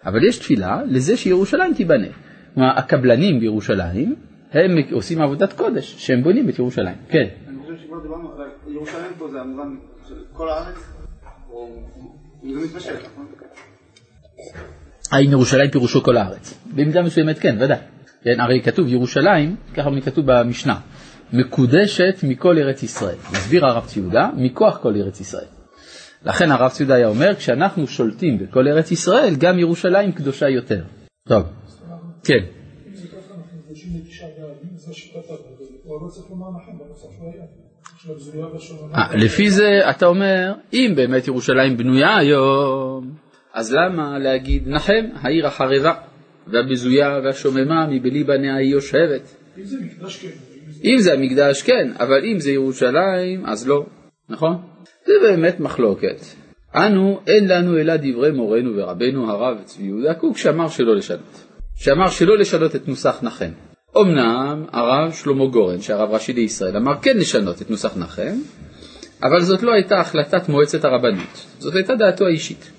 [0.06, 2.06] אבל יש תפילה לזה שירושלים תיבנה.
[2.54, 4.14] כלומר, הקבלנים בירושלים,
[4.60, 6.96] הם עושים עבודת קודש, שהם בונים את ירושלים.
[7.08, 7.26] כן.
[7.48, 9.76] אני חושב שכבר דיברנו, אבל ירושלים פה זה המובן
[10.08, 10.76] של כל הארץ,
[11.50, 11.68] או
[12.42, 13.26] זה מתמשך, נכון?
[15.12, 16.54] האם ירושלים פירושו כל הארץ?
[16.74, 17.78] במידה מסוימת כן, ודאי.
[18.24, 20.80] כן, הרי כתוב ירושלים, ככה כתוב במשנה,
[21.32, 23.16] מקודשת מכל ארץ ישראל.
[23.32, 25.46] מסביר הרב ציודה, מכוח כל ארץ ישראל.
[26.24, 30.84] לכן הרב ציודה היה אומר, כשאנחנו שולטים בכל ארץ ישראל, גם ירושלים קדושה יותר.
[31.28, 31.42] טוב,
[32.24, 32.44] כן.
[34.72, 35.40] אם זו שיטת הרב,
[35.84, 36.72] הוא לא צריך לומר לכם
[38.52, 38.94] והשוממה.
[38.94, 43.14] אה, לפי זה אתה אומר, אם באמת ירושלים בנויה היום,
[43.54, 45.94] אז למה להגיד נחם, העיר החרבה,
[46.46, 49.36] והבזויה והשוממה מבלי בניה היא יושבת?
[49.58, 50.28] אם זה מקדש כן.
[50.84, 53.86] אם זה המקדש כן, אבל אם זה ירושלים אז לא,
[54.28, 54.56] נכון?
[55.06, 56.20] זה באמת מחלוקת.
[56.74, 61.44] אנו, אין לנו אלא דברי מורנו ורבנו הרב צבי יהודה קוק שאמר שלא לשנות.
[61.76, 63.50] שאמר שלא לשנות את נוסח נחם.
[64.00, 68.36] אמנם הרב שלמה גורן, שהרב ראשי לישראל, אמר כן לשנות את נוסח נחם,
[69.22, 72.70] אבל זאת לא הייתה החלטת מועצת הרבנות, זאת הייתה דעתו האישית.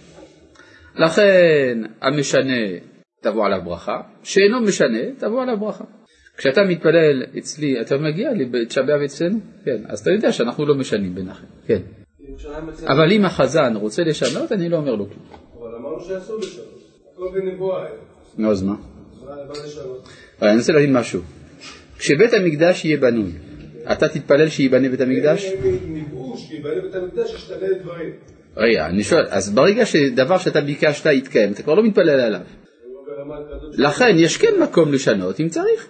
[0.95, 2.53] לכן המשנה
[3.21, 5.83] תבוא עליו ברכה, שאינו משנה תבוא עליו ברכה.
[6.37, 9.37] כשאתה מתפלל אצלי, אתה מגיע לתשעה באב אצלנו?
[9.65, 11.81] כן, אז אתה יודע שאנחנו לא משנים בנחם, כן.
[12.87, 15.25] אבל אם החזן רוצה לשנות, אני לא אומר לו כלום.
[15.59, 16.83] אבל אמרנו שאסור לשנות.
[17.13, 17.97] הכל בנבואה היום.
[18.37, 18.75] נו, אז מה?
[20.39, 21.21] אבל אני רוצה להגיד משהו.
[21.97, 23.31] כשבית המקדש יהיה בנוי,
[23.91, 25.45] אתה תתפלל שייבנה בית המקדש?
[28.57, 32.41] רגע, אני שואל, אז ברגע שדבר שאתה ביקשת יתקיים, אתה כבר לא מתפלל עליו.
[33.77, 35.87] לכן יש כן מקום לשנות אם צריך.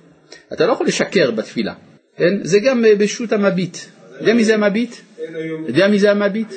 [0.53, 1.73] אתה לא יכול לשקר בתפילה.
[2.17, 2.43] כן?
[2.43, 3.77] זה גם אה, בשו"ת המביט.
[4.19, 4.95] יודע מי זה המביט?
[5.17, 5.65] היום...
[5.67, 6.53] יודע מי זה המביט?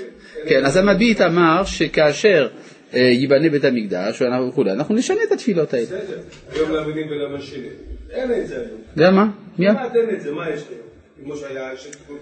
[0.48, 5.86] כן, אז המביט אמר שכאשר אה, ייבנה בית המקדש וכולי, אנחנו נשנה את התפילות האלה.
[5.86, 6.18] בסדר.
[6.52, 7.66] היום מאמינים בלמה שני.
[8.10, 8.80] אין את זה היום.
[8.96, 9.26] יודע מה?
[9.58, 9.66] מי?
[9.68, 10.80] כמעט אין את זה, מה יש היום?
[11.24, 12.16] כמו שהיה שתיקנו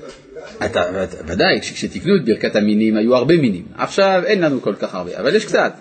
[0.64, 1.06] את התפילה.
[1.26, 3.64] ודאי, כש- כשתיקנו את ברכת המינים היו הרבה מינים.
[3.74, 5.72] עכשיו אין לנו כל כך הרבה, אבל יש קצת.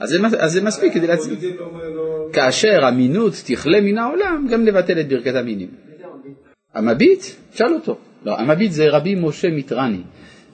[0.00, 0.16] אז
[0.46, 1.38] זה, מספיק כדי להצדיק.
[1.38, 2.28] בודדים לא לא...
[2.32, 5.68] כאשר אמינות תכלה מן העולם, גם לבטל את ברכת המינים.
[6.74, 7.22] המביט,
[7.54, 7.98] שאל אותו.
[8.24, 10.00] לא, המביט זה רבי משה מיטרני,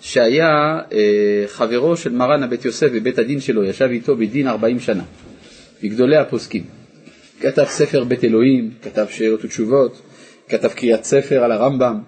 [0.07, 5.03] שהיה אה, חברו של מרן הבית יוסף בבית הדין שלו, ישב איתו בדין 40 שנה,
[5.83, 6.64] מגדולי הפוסקים.
[7.40, 10.03] כתב ספר בית אלוהים, כתב שאלות ותשובות,
[10.49, 12.01] כתב קריאת ספר על הרמב"ם.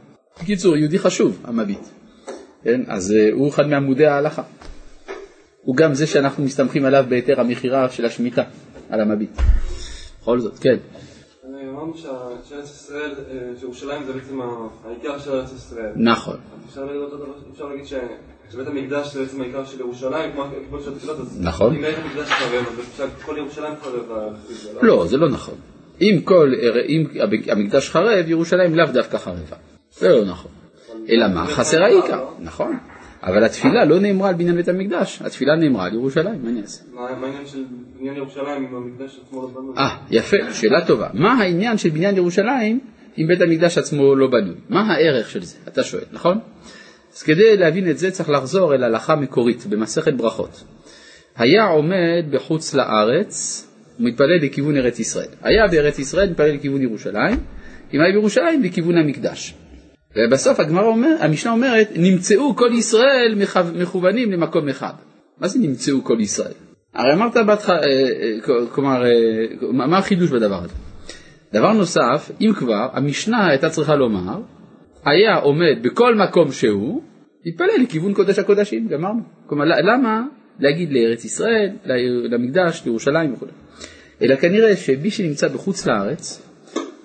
[0.42, 1.78] בקיצור, יהודי חשוב, המביט.
[2.64, 2.80] כן?
[2.86, 4.42] אז אה, הוא אחד מעמודי ההלכה.
[5.62, 8.42] הוא גם זה שאנחנו מסתמכים עליו בהיתר המכירה של השמיטה,
[8.90, 9.30] על המביט.
[10.20, 10.76] בכל זאת, כן.
[11.78, 11.94] אמרנו
[12.48, 14.40] שארץ ישראל, אה, שירושלים זה בעצם
[14.84, 15.92] העיקר של ארץ ישראל.
[15.96, 16.36] נכון.
[16.70, 16.84] אפשר
[17.68, 17.86] להגיד
[18.52, 21.74] שבית המקדש זה בעצם העיקר של ירושלים, כמו כמו של התפילות, אז נכון.
[21.74, 22.64] אם בית המקדש חרב,
[23.00, 24.34] אז כל ירושלים חרב.
[24.48, 25.54] זה, לא, זה לא נכון.
[26.00, 26.52] אם, כל,
[26.88, 27.04] אם
[27.50, 29.56] המקדש חרב, ירושלים לאו דווקא חרבה.
[29.92, 30.50] זה לא נכון.
[31.08, 31.46] אלא מה?
[31.46, 32.78] חסר העיקר, נכון.
[33.22, 36.82] אבל התפילה לא נאמרה על בניין בית המקדש, התפילה נאמרה על ירושלים, מה אני אעשה?
[36.94, 37.64] מה העניין של
[37.98, 39.74] בניין ירושלים אם המקדש עצמו לא בנוי?
[39.78, 41.08] אה, יפה, שאלה טובה.
[41.14, 42.80] מה העניין של בניין ירושלים
[43.18, 44.54] אם בית המקדש עצמו לא בנוי?
[44.68, 45.56] מה הערך של זה?
[45.68, 46.38] אתה שואל, נכון?
[47.16, 50.64] אז כדי להבין את זה צריך לחזור אל הלכה מקורית במסכת ברכות.
[51.36, 53.66] היה עומד בחוץ לארץ
[54.00, 55.28] ומתפלל לכיוון ארץ ישראל.
[55.42, 57.36] היה בארץ ישראל מתפלל לכיוון ירושלים,
[57.94, 59.54] אם היה בירושלים לכיוון המקדש.
[60.16, 63.34] ובסוף הגמרא אומר, המשנה אומרת, נמצאו כל ישראל
[63.74, 64.92] מכוונים למקום אחד.
[65.40, 66.52] מה זה נמצאו כל ישראל?
[66.94, 69.10] הרי אמרת בהתחלה, אה, אה, כלומר, אה,
[69.72, 70.74] מה החידוש בדבר הזה?
[71.52, 74.40] דבר נוסף, אם כבר, המשנה הייתה צריכה לומר,
[75.04, 77.02] היה עומד בכל מקום שהוא,
[77.46, 79.20] התפלל לכיוון קודש הקודשים, גמרנו.
[79.46, 80.22] כלומר, למה
[80.58, 81.70] להגיד לארץ ישראל,
[82.30, 83.46] למקדש, לירושלים וכו'.
[84.22, 86.47] אלא כנראה שמי שנמצא בחוץ לארץ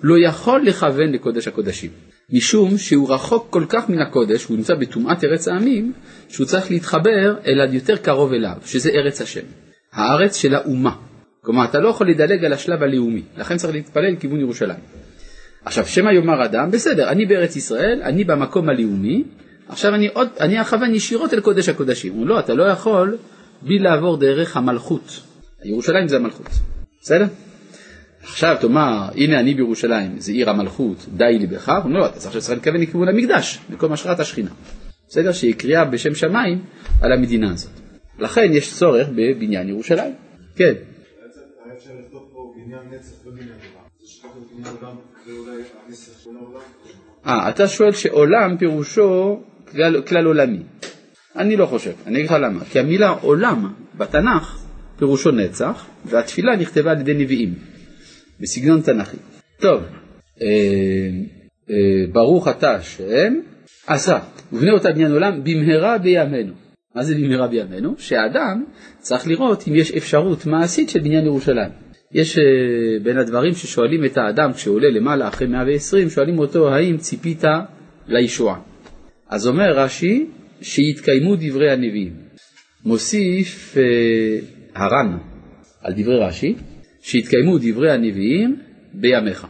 [0.06, 1.90] לא יכול לכוון לקודש הקודשים.
[2.32, 5.92] משום שהוא רחוק כל כך מן הקודש, הוא נמצא בטומאת ארץ העמים,
[6.28, 9.40] שהוא צריך להתחבר אל היותר קרוב אליו, שזה ארץ השם,
[9.92, 10.96] הארץ של האומה.
[11.40, 14.78] כלומר, אתה לא יכול לדלג על השלב הלאומי, לכן צריך להתפלל לכיוון ירושלים.
[15.64, 19.24] עכשיו, שמא יאמר אדם, בסדר, אני בארץ ישראל, אני במקום הלאומי,
[19.68, 22.12] עכשיו אני, עוד, אני אכוון ישירות אל קודש הקודשים.
[22.12, 23.16] הוא לא, אתה לא יכול
[23.62, 25.20] בלי לעבור דרך המלכות.
[25.64, 26.48] ירושלים זה המלכות,
[27.02, 27.26] בסדר?
[28.24, 32.34] עכשיו תאמר, הנה אני בירושלים, זה עיר המלכות, די לי בכך, אומר, לא, אתה צריך
[32.34, 34.50] שצריך לכוון לכיוון המקדש, מקום השראת השכינה.
[35.08, 35.32] בסדר?
[35.32, 36.62] שהיא קריאה בשם שמיים
[37.02, 37.70] על המדינה הזאת.
[38.18, 40.14] לכן יש צורך בבניין ירושלים.
[40.56, 40.72] כן.
[47.26, 50.62] אה, אתה שואל שעולם פירושו כלל, כלל עולמי.
[51.36, 52.64] אני לא חושב, אני אגיד לך למה.
[52.64, 54.58] כי המילה עולם בתנ"ך
[54.98, 57.73] פירושו נצח, והתפילה נכתבה על ידי נביאים.
[58.40, 59.16] בסגנון תנ"כי.
[59.60, 59.82] טוב,
[60.42, 60.46] אה,
[61.70, 61.76] אה,
[62.12, 63.34] ברוך אתה השם,
[63.86, 64.18] עשה,
[64.52, 66.52] ובנה אותה בניין עולם במהרה בימינו.
[66.94, 67.94] מה זה במהרה בימינו?
[67.98, 68.64] שהאדם
[68.98, 71.70] צריך לראות אם יש אפשרות מעשית של בניין ירושלים.
[72.12, 72.44] יש אה,
[73.02, 77.44] בין הדברים ששואלים את האדם כשהוא עולה למעלה אחרי 120, שואלים אותו האם ציפית
[78.06, 78.60] לישועה.
[79.28, 80.26] אז אומר רש"י
[80.60, 82.12] שיתקיימו דברי הנביאים.
[82.84, 84.38] מוסיף אה,
[84.74, 85.18] הר"ן
[85.82, 86.54] על דברי רש"י
[87.04, 88.56] שיתקיימו דברי הנביאים
[88.94, 89.46] בימיך.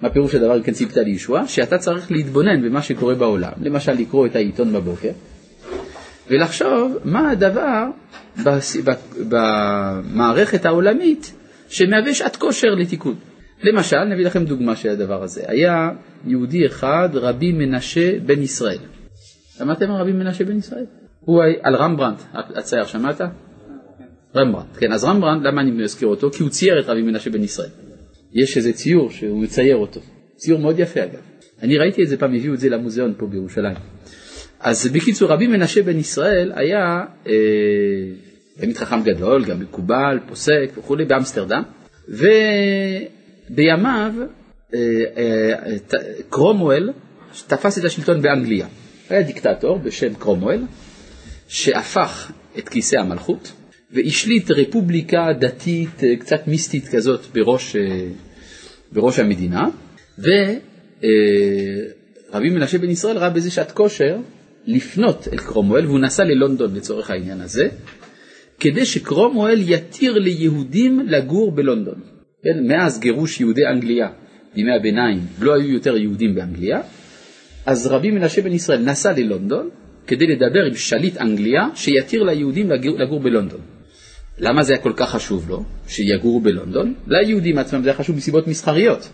[0.00, 1.48] מה פירוש הדבר כן ציפתה לישועה?
[1.48, 5.10] שאתה צריך להתבונן במה שקורה בעולם, למשל לקרוא את העיתון בבוקר,
[6.30, 7.84] ולחשוב מה הדבר
[9.28, 11.34] במערכת העולמית
[11.68, 13.14] שמהווה שעת כושר לתיקון.
[13.62, 15.42] למשל, נביא לכם דוגמה של הדבר הזה.
[15.46, 15.90] היה
[16.26, 18.78] יהודי אחד, רבי מנשה בן ישראל.
[19.58, 20.84] שמעתם על רבי מנשה בן ישראל?
[21.20, 23.20] הוא על רמברנט, הצייר, שמעת?
[24.36, 26.30] רמברנט, כן, אז רמברנט, למה אני מזכיר אותו?
[26.30, 27.68] כי הוא צייר את רבי מנשה בן ישראל.
[28.32, 30.00] יש איזה ציור שהוא מצייר אותו,
[30.36, 31.20] ציור מאוד יפה אגב.
[31.62, 33.76] אני ראיתי את זה פעם, הביאו את זה למוזיאון פה בירושלים.
[34.60, 37.32] אז בקיצור, רבי מנשה בן ישראל היה אה,
[38.74, 41.62] חכם גדול, גם מקובל, פוסק וכולי, באמסטרדם,
[42.08, 44.12] ובימיו
[44.74, 44.80] אה,
[45.16, 45.76] אה,
[46.30, 46.92] קרומואל
[47.46, 48.66] תפס את השלטון באנגליה.
[49.10, 50.62] היה דיקטטור בשם קרומואל,
[51.48, 53.52] שהפך את כיסא המלכות,
[53.90, 58.06] והשליט רפובליקה דתית אה, קצת מיסטית כזאת בראש, אה,
[58.92, 59.62] בראש המדינה,
[60.18, 60.34] ורבי
[62.34, 64.16] אה, מנשה בן ישראל ראה בזה שעת כושר
[64.66, 67.68] לפנות אל קרומואל, והוא נסע ללונדון לצורך העניין הזה,
[68.60, 72.00] כדי שקרומואל יתיר ליהודים לגור בלונדון.
[72.42, 74.08] כן, מאז גירוש יהודי אנגליה
[74.54, 76.80] בימי הביניים לא היו יותר יהודים באנגליה,
[77.66, 79.70] אז רבי מנשה בן ישראל נסע ללונדון
[80.06, 83.73] כדי לדבר עם שליט אנגליה שיתיר ליהודים לגור, לגור בלונדון.
[84.38, 86.94] למה זה היה כל כך חשוב לו, שיגורו בלונדון?
[87.06, 89.08] ליהודים עצמם זה היה חשוב מסיבות מסחריות,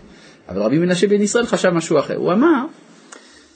[0.48, 2.16] אבל רבי מנשה בן ישראל חשב משהו אחר.
[2.16, 2.64] הוא אמר,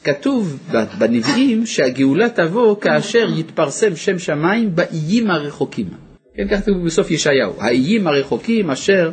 [0.05, 0.59] כתוב
[0.99, 5.87] בנביאים שהגאולה תבוא כאשר יתפרסם שם שמיים באיים הרחוקים.
[6.35, 9.11] כן, כך כתוב בסוף ישעיהו, האיים הרחוקים אשר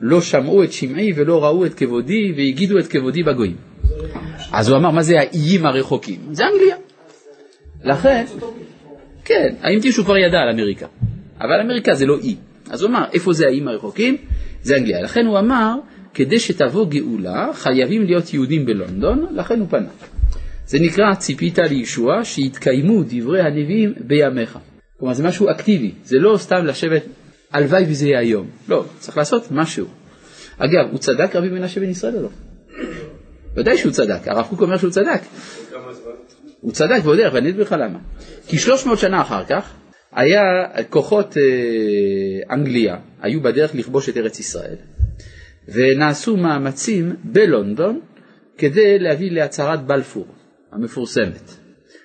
[0.00, 3.56] לא שמעו את שמעי ולא ראו את כבודי והגידו את כבודי בגויים.
[4.52, 6.20] אז הוא אמר, מה זה האיים הרחוקים?
[6.32, 6.76] זה אנגליה.
[7.84, 8.24] לכן,
[9.24, 10.86] כן, האם תשהו כבר ידע על אמריקה,
[11.40, 12.36] אבל אמריקה זה לא אי.
[12.70, 14.16] אז הוא אמר, איפה זה האיים הרחוקים?
[14.62, 15.02] זה אנגליה.
[15.02, 15.74] לכן הוא אמר,
[16.14, 19.88] כדי שתבוא גאולה, חייבים להיות יהודים בלונדון, לכן הוא פנה.
[20.66, 24.58] זה נקרא ציפית לישוע, שיתקיימו דברי הנביאים בימיך.
[24.98, 27.02] כלומר זה משהו אקטיבי, זה לא סתם לשבת,
[27.52, 28.46] הלוואי וזה יהיה היום.
[28.68, 29.86] לא, צריך לעשות משהו.
[30.58, 32.28] אגב, הוא צדק רבי מנשה בן ישראל או לא?
[33.54, 35.20] ודאי שהוא צדק, הרב קוק אומר שהוא צדק.
[36.60, 37.98] הוא צדק ועוד איך, ואני אסביר לך למה.
[38.46, 39.74] כי 300 שנה אחר כך,
[40.18, 40.40] היה
[40.90, 44.76] כוחות אה, אנגליה, היו בדרך לכבוש את ארץ ישראל,
[45.68, 48.00] ונעשו מאמצים בלונדון
[48.58, 50.26] כדי להביא להצהרת בלפור
[50.72, 51.54] המפורסמת,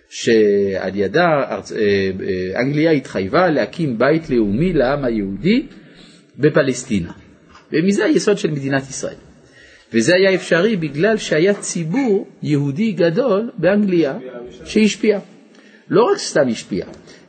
[0.10, 1.22] שעל ידה.
[1.22, 5.68] אה, אה, אנגליה התחייבה להקים בית לאומי לעם היהודי
[6.38, 7.12] בפלסטינה,
[7.72, 9.16] ומזה היסוד של מדינת ישראל.
[9.94, 14.18] וזה היה אפשרי בגלל שהיה ציבור יהודי גדול באנגליה
[14.66, 15.20] שהשפיע.
[15.90, 16.86] לא רק סתם השפיע,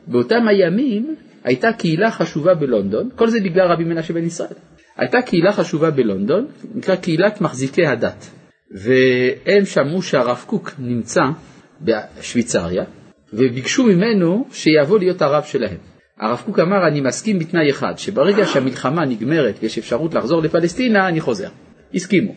[0.07, 4.55] באותם הימים הייתה קהילה חשובה בלונדון, כל זה בגלל רבי מנשה בן ישראל.
[4.97, 8.29] הייתה קהילה חשובה בלונדון, נקרא קהילת מחזיקי הדת,
[8.71, 11.21] והם שמעו שהרב קוק נמצא
[11.81, 12.83] בשוויצריה,
[13.33, 15.77] וביקשו ממנו שיבוא להיות הרב שלהם.
[16.19, 21.21] הרב קוק אמר, אני מסכים בתנאי אחד, שברגע שהמלחמה נגמרת ויש אפשרות לחזור לפלסטינה, אני
[21.21, 21.49] חוזר.
[21.93, 22.35] הסכימו.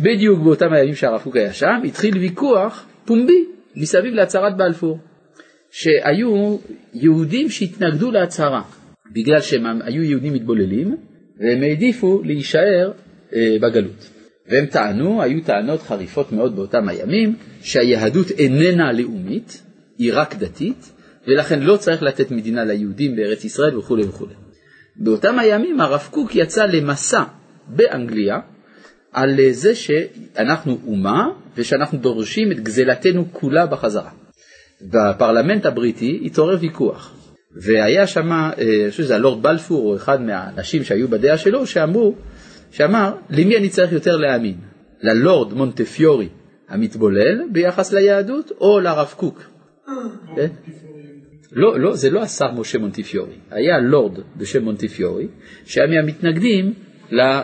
[0.00, 3.44] בדיוק באותם הימים שהרב קוק היה שם, התחיל ויכוח פומבי
[3.76, 4.98] מסביב להצהרת בלפור,
[5.70, 6.56] שהיו
[6.94, 8.62] יהודים שהתנגדו להצהרה,
[9.12, 10.96] בגלל שהם היו יהודים מתבוללים,
[11.40, 12.92] והם העדיפו להישאר
[13.34, 14.10] אה, בגלות.
[14.48, 19.62] והם טענו, היו טענות חריפות מאוד באותם הימים, שהיהדות איננה לאומית,
[19.98, 20.92] היא רק דתית,
[21.26, 24.34] ולכן לא צריך לתת מדינה ליהודים בארץ ישראל וכולי וכולי.
[24.96, 27.22] באותם הימים הרב קוק יצא למסע
[27.66, 28.38] באנגליה
[29.12, 34.10] על זה שאנחנו אומה ושאנחנו דורשים את גזלתנו כולה בחזרה.
[34.82, 37.14] בפרלמנט הבריטי התעורר ויכוח,
[37.56, 42.14] והיה שם, אה, אני חושב שזה הלורד בלפור או אחד מהאנשים שהיו בדעה שלו, שאמרו,
[42.70, 44.56] שאמר, למי אני צריך יותר להאמין?
[45.02, 46.28] ללורד מונטפיורי
[46.68, 49.42] המתבולל ביחס ליהדות, או לרב קוק?
[50.36, 50.48] כן?
[51.52, 55.26] לא, לא, זה לא השר משה מונטיפיורי, היה לורד בשם מונטיפיורי,
[55.64, 56.74] שהיה מהמתנגדים
[57.12, 57.40] אה,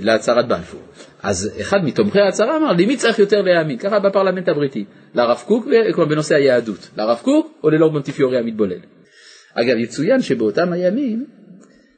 [0.00, 0.80] להצהרת בלפור.
[1.26, 3.78] אז אחד מתומכי ההצהרה אמר, למי צריך יותר להאמין?
[3.78, 4.84] ככה בפרלמנט הבריטי,
[5.14, 8.78] לרב קוק, כלומר בנושא היהדות, לרב קוק או ללורד מונטיפיורי המתבולל.
[9.54, 11.26] אגב, יצוין שבאותם הימים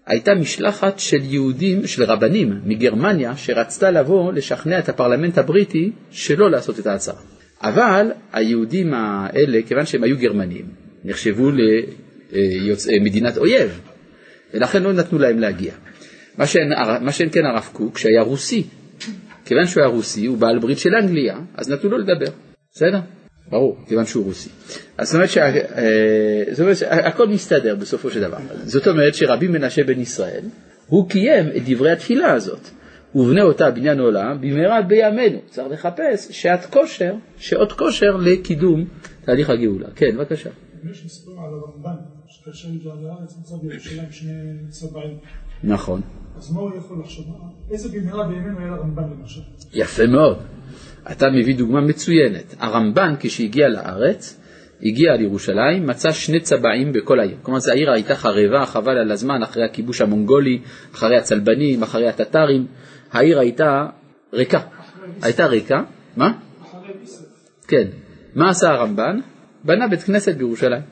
[0.07, 6.79] הייתה משלחת של יהודים, של רבנים מגרמניה, שרצתה לבוא לשכנע את הפרלמנט הבריטי שלא לעשות
[6.79, 7.21] את ההצהרה.
[7.62, 10.67] אבל היהודים האלה, כיוון שהם היו גרמנים,
[11.05, 11.51] נחשבו
[12.33, 13.81] למדינת אויב,
[14.55, 15.73] ולכן לא נתנו להם להגיע.
[16.38, 16.69] מה שאין,
[17.01, 18.67] מה כן הרב קוק, שהיה רוסי,
[19.49, 22.33] כיוון שהוא היה רוסי, הוא בעל ברית של אנגליה, אז נתנו לו לדבר,
[22.73, 23.01] בסדר?
[23.51, 24.51] ברור, כיוון שהוא רוסי.
[24.99, 25.47] אז זאת אומרת, שה,
[26.67, 28.37] אה, שהכל מסתדר בסופו של דבר.
[28.65, 30.45] זאת אומרת שרבי מנשה בן ישראל,
[30.87, 32.69] הוא קיים את דברי התפילה הזאת.
[33.15, 35.39] ובנה אותה בניין עולם, במהרה בימינו.
[35.51, 38.85] צריך לחפש שעת כושר, שעות כושר לקידום
[39.25, 39.89] תהליך הגאולה.
[39.95, 40.51] כן, בבקשה.
[40.91, 44.33] יש מספר על הרמב"ן, שכאשר הגיע לארץ נמצא בירושלים שני
[44.69, 45.19] צבעים.
[45.64, 46.01] נכון.
[46.37, 47.27] אז מה הוא יכול לחשוב?
[47.71, 49.40] איזה במהרה בימינו היה לרמב"ן למשל?
[49.73, 50.38] יפה מאוד.
[51.12, 52.55] אתה מביא דוגמה מצוינת.
[52.59, 54.40] הרמב"ן כשהגיע לארץ,
[54.83, 57.37] הגיע לירושלים, מצא שני צבעים בכל העיר.
[57.42, 60.62] כלומר, העיר הייתה חרבה, חבל על הזמן, אחרי הכיבוש המונגולי,
[60.94, 62.66] אחרי הצלבנים, אחרי הטטרים.
[63.12, 63.87] העיר הייתה
[64.33, 64.61] ריקה.
[65.23, 65.83] הייתה ריקה.
[66.16, 66.33] מה?
[67.68, 67.88] כן.
[68.35, 69.21] מה עשה הרמב"ן?
[69.64, 70.83] בנה בית כנסת בירושלים.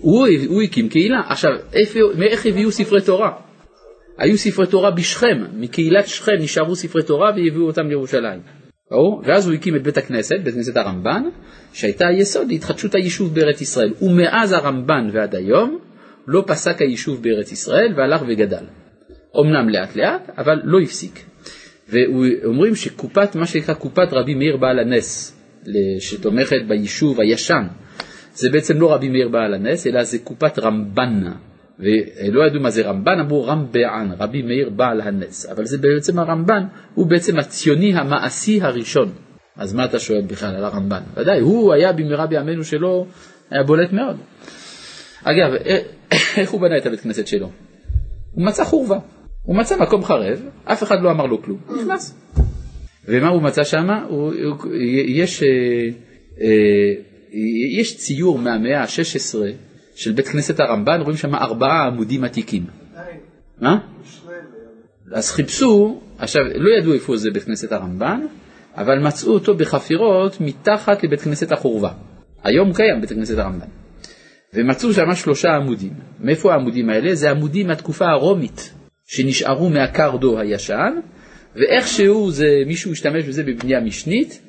[0.00, 1.20] הוא, הוא הקים קהילה.
[1.28, 1.50] עכשיו,
[2.22, 3.30] איך הביאו ספרי תורה?
[4.18, 8.40] היו ספרי תורה בשכם, מקהילת שכם נשארו ספרי תורה והביאו אותם לירושלים.
[8.90, 9.22] ברור?
[9.24, 11.22] ואז הוא הקים את בית הכנסת, בית כנסת הרמב"ן,
[11.72, 13.92] שהייתה היסוד להתחדשות היישוב בארץ ישראל.
[14.02, 15.78] ומאז הרמב"ן ועד היום
[16.26, 18.64] לא פסק היישוב בארץ ישראל והלך וגדל.
[19.40, 21.24] אמנם לאט לאט, אבל לא הפסיק.
[21.88, 25.38] ואומרים שקופת, מה שנקרא קופת רבי מאיר בעל הנס,
[25.98, 27.64] שתומכת ביישוב הישן,
[28.34, 31.22] זה בעצם לא רבי מאיר בעל הנס, אלא זה קופת רמב"ן.
[31.78, 35.46] ולא ידעו מה זה רמב"ן, אמרו רמבען, רבי מאיר בעל הנס.
[35.46, 36.62] אבל זה בעצם הרמב"ן,
[36.94, 39.12] הוא בעצם הציוני המעשי הראשון.
[39.56, 41.00] אז מה אתה שואל בכלל על הרמב"ן?
[41.16, 43.06] ודאי, הוא היה במהרה בימינו שלו,
[43.50, 44.16] היה בולט מאוד.
[45.24, 45.52] אגב,
[46.36, 47.50] איך הוא בנה את הבית כנסת שלו?
[48.32, 48.98] הוא מצא חורבה.
[49.42, 52.18] הוא מצא מקום חרב, אף אחד לא אמר לו כלום, נכנס.
[53.08, 53.88] ומה הוא מצא שם?
[55.06, 55.48] יש, אה,
[56.40, 56.94] אה,
[57.78, 59.36] יש ציור מהמאה ה-16
[59.94, 62.66] של בית כנסת הרמב"ן, רואים שם ארבעה עמודים עתיקים.
[63.60, 63.78] מה?
[65.12, 68.20] אז חיפשו, עכשיו לא ידעו איפה זה בית כנסת הרמב"ן,
[68.76, 71.92] אבל מצאו אותו בחפירות מתחת לבית כנסת החורבה.
[72.44, 73.66] היום קיים בית כנסת הרמב"ן.
[74.54, 75.92] ומצאו שם שלושה עמודים.
[76.20, 77.14] מאיפה העמודים האלה?
[77.14, 78.72] זה עמודים מהתקופה הרומית,
[79.06, 80.92] שנשארו מהקרדו הישן,
[81.56, 84.40] ואיכשהו זה, מישהו השתמש בזה בבנייה משנית,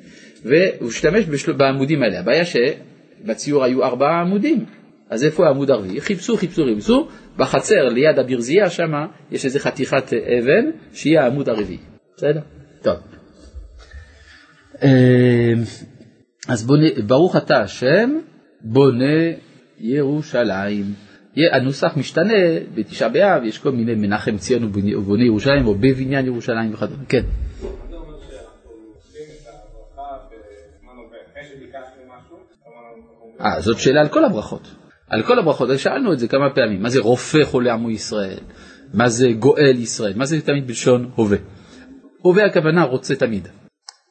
[0.44, 1.52] והוא השתמש בשל...
[1.52, 2.20] בעמודים האלה.
[2.20, 4.64] הבעיה שבציור היו ארבעה עמודים,
[5.10, 6.00] אז איפה העמוד הרביעי?
[6.00, 11.78] חיפשו, חיפשו, חיפשו, בחצר ליד הברזייה שמה יש איזה חתיכת אבן שהיא העמוד הרביעי.
[12.16, 12.40] בסדר?
[12.82, 12.96] טוב.
[14.82, 14.88] אמ,
[16.48, 18.10] אז בונה, ברוך אתה השם,
[18.60, 19.30] בונה
[19.80, 20.84] ירושלים.
[21.52, 22.34] הנוסח משתנה,
[22.74, 27.04] בתשעה באב יש כל מיני מנחם ציון ובוני ירושלים, או בבניין ירושלים וכדומה.
[27.08, 27.22] כן.
[33.40, 34.74] אה, זאת שאלה על כל הברכות.
[35.08, 36.82] על כל הברכות, שאלנו את זה כמה פעמים.
[36.82, 38.38] מה זה רופא חולה עמו ישראל?
[38.94, 40.12] מה זה גואל ישראל?
[40.16, 41.38] מה זה תמיד בלשון הווה?
[42.22, 43.48] הווה הכוונה רוצה תמיד.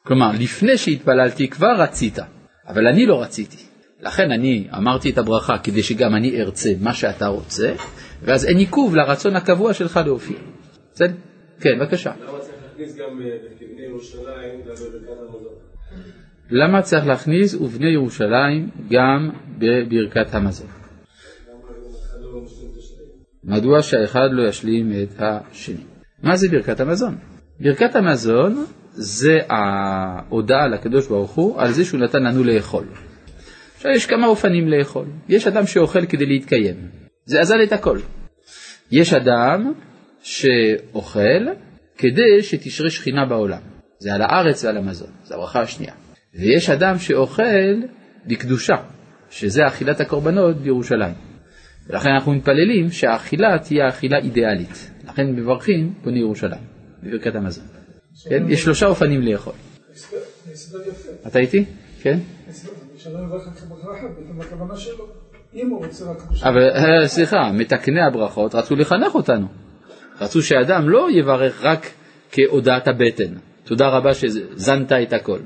[0.05, 2.19] כלומר, לפני שהתפללתי כבר רצית,
[2.67, 3.57] אבל אני לא רציתי.
[4.01, 7.73] לכן אני אמרתי את הברכה כדי שגם אני ארצה מה שאתה רוצה,
[8.21, 10.37] ואז אין עיכוב לרצון הקבוע שלך להופיע.
[10.93, 11.13] בסדר?
[11.59, 12.11] כן, בבקשה.
[12.21, 14.63] למה צריך להכניס גם אה, בבני ירושלים?
[16.49, 20.67] למה צריך להכניס ובני ירושלים גם בברכת המזון?
[23.43, 25.83] מדוע שהאחד לא ישלים את השני?
[26.23, 27.15] מה זה ברכת המזון?
[27.59, 32.85] ברכת המזון זה ההודעה לקדוש ברוך הוא על זה שהוא נתן לנו לאכול.
[33.75, 35.05] עכשיו יש כמה אופנים לאכול.
[35.29, 36.75] יש אדם שאוכל כדי להתקיים,
[37.25, 37.99] זה אזל את הכל.
[38.91, 39.73] יש אדם
[40.21, 41.45] שאוכל
[41.97, 43.61] כדי שתשרה שכינה בעולם,
[43.99, 45.93] זה על הארץ ועל המזון, זו הברכה השנייה.
[46.35, 47.43] ויש אדם שאוכל
[48.27, 48.75] לקדושה,
[49.29, 51.13] שזה אכילת הקורבנות בירושלים.
[51.87, 54.91] ולכן אנחנו מתפללים שהאכילה תהיה אכילה אידיאלית.
[55.07, 56.61] לכן מברכים בוני ירושלים,
[57.03, 57.65] בברכת המזון.
[58.29, 58.43] כן?
[58.49, 59.53] יש שלושה אופנים לאכול.
[61.27, 61.65] אתה איתי?
[62.01, 62.19] כן?
[66.43, 69.47] אבל אה, סליחה, מתקני הברכות רצו לחנך אותנו.
[70.21, 71.85] רצו שאדם לא יברך רק
[72.31, 73.33] כהודעת הבטן.
[73.63, 75.39] תודה רבה שזנת את הכל.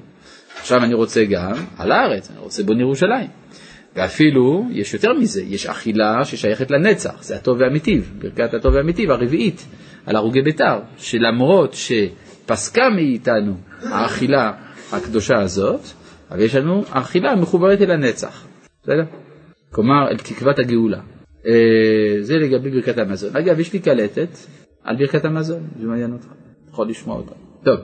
[0.60, 3.28] עכשיו אני רוצה גם על הארץ, אני רוצה בוני ירושלים.
[3.95, 9.66] ואפילו, יש יותר מזה, יש אכילה ששייכת לנצח, זה הטוב והמיטיב, ברכת הטוב והמיטיב הרביעית,
[10.05, 14.51] על הרוגי בית"ר, שלמרות שפסקה מאיתנו האכילה
[14.91, 15.82] הקדושה הזאת,
[16.32, 18.47] אבל יש לנו אכילה מחוברת אל הנצח,
[18.84, 19.03] בסדר?
[19.72, 20.99] כלומר, אל תקוות הגאולה.
[21.45, 21.53] אה,
[22.22, 23.36] זה לגבי ברכת המזון.
[23.36, 24.38] אגב, יש לי קלטת
[24.84, 26.28] על ברכת המזון, זה מעניין אותך,
[26.70, 27.34] יכול לשמוע אותה.
[27.64, 27.80] טוב,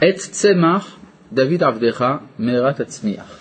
[0.00, 0.98] עץ צמח
[1.32, 3.38] דוד עבדך מהרה תצמיח.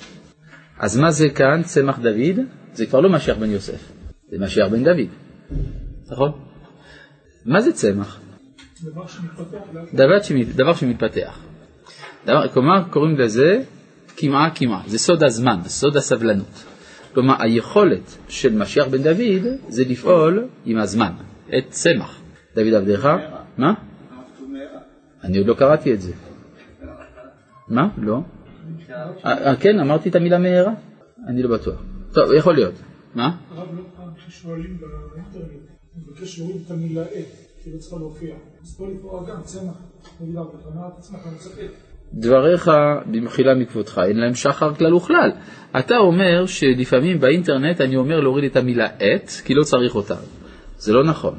[0.79, 2.45] אז מה זה כאן צמח דוד?
[2.73, 3.91] זה כבר לא משיח בן יוסף,
[4.29, 5.09] זה משיח בן דוד,
[6.11, 6.31] נכון?
[7.45, 8.19] מה זה צמח?
[8.83, 9.57] דבר שמתפתח.
[9.93, 11.39] דבר, שמת, דבר שמתפתח.
[12.25, 13.61] דבר, כלומר, קוראים לזה
[14.15, 16.63] קמעה קמעה, זה סוד הזמן, סוד הסבלנות.
[17.13, 21.11] כלומר, היכולת של משיח בן דוד זה לפעול עם הזמן,
[21.57, 22.21] את צמח.
[22.55, 23.09] דוד עבדך,
[23.57, 23.73] מה?
[25.23, 26.11] אני עוד לא קראתי את זה.
[27.67, 27.87] מה?
[27.97, 28.19] לא.
[29.25, 30.73] אה, אה, כן, אמרתי את המילה מהרה?
[31.27, 31.83] אני לא בטוח.
[32.13, 32.73] טוב, יכול להיות.
[33.15, 33.37] מה?
[33.51, 35.45] הרב לא פעם כששואלים באינטרנט,
[35.93, 37.25] הוא מבקש להוריד את המילה עת,
[37.63, 38.35] כי לא צריכה להופיע.
[38.61, 39.77] אז פה לכאורה גם צמח,
[40.21, 40.57] נגיד הרבה,
[40.87, 41.71] את עצמך, אני צריך עת.
[42.13, 42.71] דבריך
[43.11, 45.31] במחילה מכבודך, אין להם שחר כלל וכלל.
[45.79, 50.15] אתה אומר שלפעמים באינטרנט אני אומר להוריד את המילה את, כי לא צריך אותה.
[50.77, 51.37] זה לא נכון.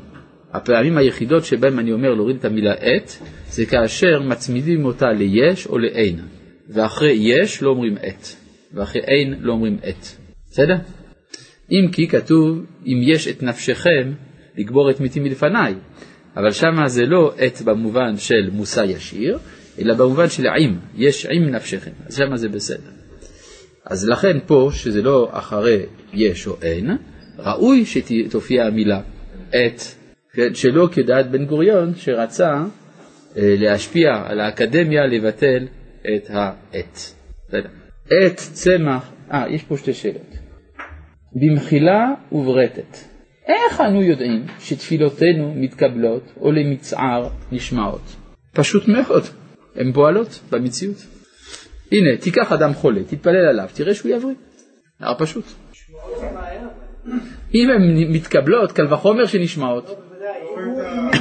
[0.56, 3.10] הפעמים היחידות שבהם אני אומר להוריד את המילה את,
[3.50, 6.20] זה כאשר מצמידים אותה ליש או לאין.
[6.68, 8.26] ואחרי יש לא אומרים את,
[8.74, 10.06] ואחרי אין לא אומרים את.
[10.50, 10.74] בסדר?
[11.70, 14.12] אם כי כתוב, אם יש את נפשכם,
[14.58, 15.74] לגבור את מתים מלפניי.
[16.36, 19.38] אבל שמה זה לא את במובן של מושא ישיר,
[19.78, 22.90] אלא במובן של עם, יש עם נפשכם, אז שמה זה בסדר.
[23.84, 25.82] אז לכן פה, שזה לא אחרי
[26.12, 26.90] יש או אין,
[27.38, 29.00] ראוי שתופיע המילה
[29.48, 29.80] את,
[30.36, 32.52] כן, שלא כדעת בן גוריון שרצה
[33.36, 35.66] אה, להשפיע על האקדמיה לבטל
[36.00, 36.30] את.
[37.48, 37.68] בסדר.
[38.10, 40.34] עת, צמח, אה, יש פה שתי שאלות.
[41.32, 42.96] במחילה וברטת,
[43.48, 48.16] איך אנו יודעים שתפילותינו מתקבלות או למצער נשמעות?
[48.52, 49.22] פשוט מאוד,
[49.76, 50.96] הן פועלות במציאות.
[51.92, 54.34] הנה, תיקח אדם חולה, תתפלל עליו, תראה שהוא יבריא.
[55.00, 55.44] נראה פשוט.
[57.54, 60.05] אם הן מתקבלות, קל וחומר שנשמעות.
[60.26, 61.18] לא לא.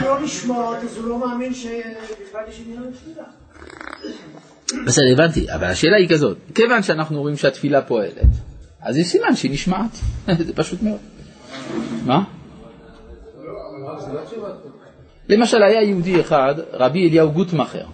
[4.85, 8.13] בסדר, הבנתי, אבל השאלה היא כזאת, כיוון שאנחנו רואים שהתפילה פועלת,
[8.81, 9.91] אז יש סימן שהיא נשמעת,
[10.47, 10.99] זה פשוט מאוד.
[12.05, 12.23] מה?
[15.29, 17.85] למשל היה יהודי אחד, רבי אליהו גוטמכר,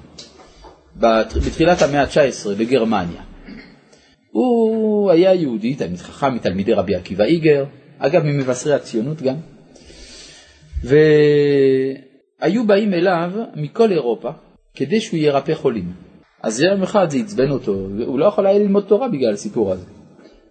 [0.96, 3.22] בת- בתחילת המאה ה-19 בגרמניה.
[4.32, 7.66] הוא היה יהודי, תלמיד חכם מתלמידי רבי עקיבא איגר,
[8.00, 9.36] אגב ממבשרי הציונות גם,
[10.84, 14.30] והיו באים אליו מכל אירופה
[14.76, 15.92] כדי שהוא ירפא חולים.
[16.44, 19.86] אז יום אחד זה עצבן אותו, והוא לא יכול היה ללמוד תורה בגלל הסיפור הזה.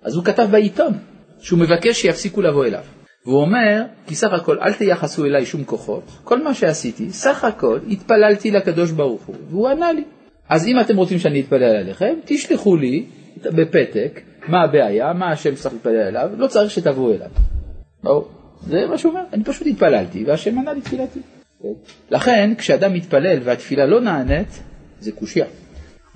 [0.02, 0.92] אז הוא כתב בעיתון
[1.38, 2.82] שהוא מבקש שיפסיקו לבוא אליו.
[3.26, 7.78] והוא אומר, כי סך הכל אל תייחסו אליי שום כוחות, כל מה שעשיתי, סך הכל
[7.90, 10.04] התפללתי לקדוש ברוך הוא, והוא ענה לי.
[10.48, 13.06] אז אם אתם רוצים שאני אתפלל עליכם, תשלחו לי
[13.36, 17.30] בפתק מה הבעיה, מה השם שצריך להתפלל אליו, לא צריך שתבואו אליו.
[18.02, 18.39] ברור.
[18.66, 21.20] זה מה שהוא אומר, אני פשוט התפללתי והשם ענה לי תפילתי.
[21.62, 21.68] כן?
[22.10, 24.62] לכן כשאדם מתפלל והתפילה לא נענית,
[25.00, 25.46] זה קושייה.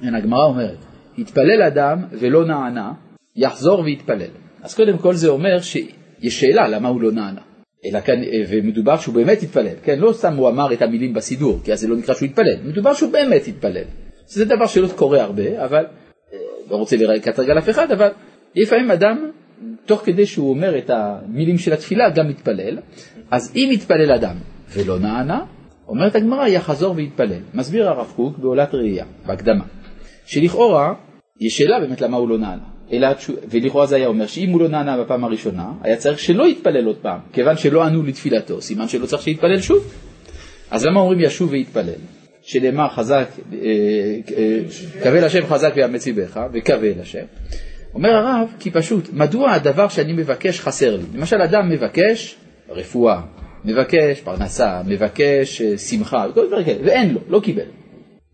[0.02, 0.78] הגמרא אומרת,
[1.18, 2.92] התפלל אדם ולא נענה,
[3.36, 4.30] יחזור ויתפלל.
[4.62, 7.40] אז קודם כל זה אומר שיש שאלה למה הוא לא נענה.
[7.84, 8.14] אלא כאן,
[8.48, 9.98] ומדובר שהוא באמת התפלל, כן?
[9.98, 12.94] לא סתם הוא אמר את המילים בסידור, כי אז זה לא נקרא שהוא התפלל, מדובר
[12.94, 13.84] שהוא באמת התפלל.
[14.26, 15.84] זה דבר שלא קורה הרבה, אבל,
[16.32, 16.38] אה,
[16.70, 18.08] לא רוצה לקטרג על אף אחד, אבל
[18.54, 19.30] לפעמים אדם,
[19.86, 22.78] תוך כדי שהוא אומר את המילים של התפילה, גם מתפלל.
[23.30, 24.36] אז אם יתפלל אדם
[24.72, 25.44] ולא נענה,
[25.88, 27.40] אומרת הגמרא, יחזור ויתפלל.
[27.54, 29.64] מסביר הרב קוק בעולת ראייה, בהקדמה,
[30.26, 30.94] שלכאורה,
[31.40, 32.64] יש שאלה באמת למה הוא לא נענה.
[32.92, 33.08] אלא,
[33.50, 36.96] ולכאורה זה היה אומר שאם הוא לא נענה בפעם הראשונה, היה צריך שלא יתפלל עוד
[36.96, 39.94] פעם, כיוון שלא ענו לתפילתו, סימן שלא צריך שיתפלל שוב.
[40.70, 42.00] אז למה אומרים ישוב ויתפלל?
[42.42, 43.58] שנאמר חזק, אה,
[44.36, 44.60] אה,
[45.02, 47.24] קווה לשם חזק ויאמץ ליבך, וקווה לשם.
[47.94, 51.02] אומר הרב, כי פשוט, מדוע הדבר שאני מבקש חסר לי?
[51.14, 52.36] למשל, אדם מבקש
[52.68, 53.20] רפואה,
[53.64, 57.66] מבקש פרנסה, מבקש אה, שמחה, כל דברים כאלה, ואין לו, לא קיבל.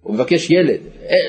[0.00, 0.80] הוא מבקש ילד,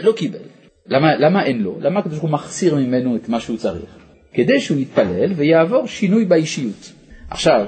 [0.02, 0.40] לא קיבל.
[0.88, 1.78] למה, למה אין לו?
[1.80, 3.98] למה הקדוש ברוך הוא מחסיר ממנו את מה שהוא צריך?
[4.34, 6.92] כדי שהוא יתפלל ויעבור שינוי באישיות.
[7.30, 7.68] עכשיו,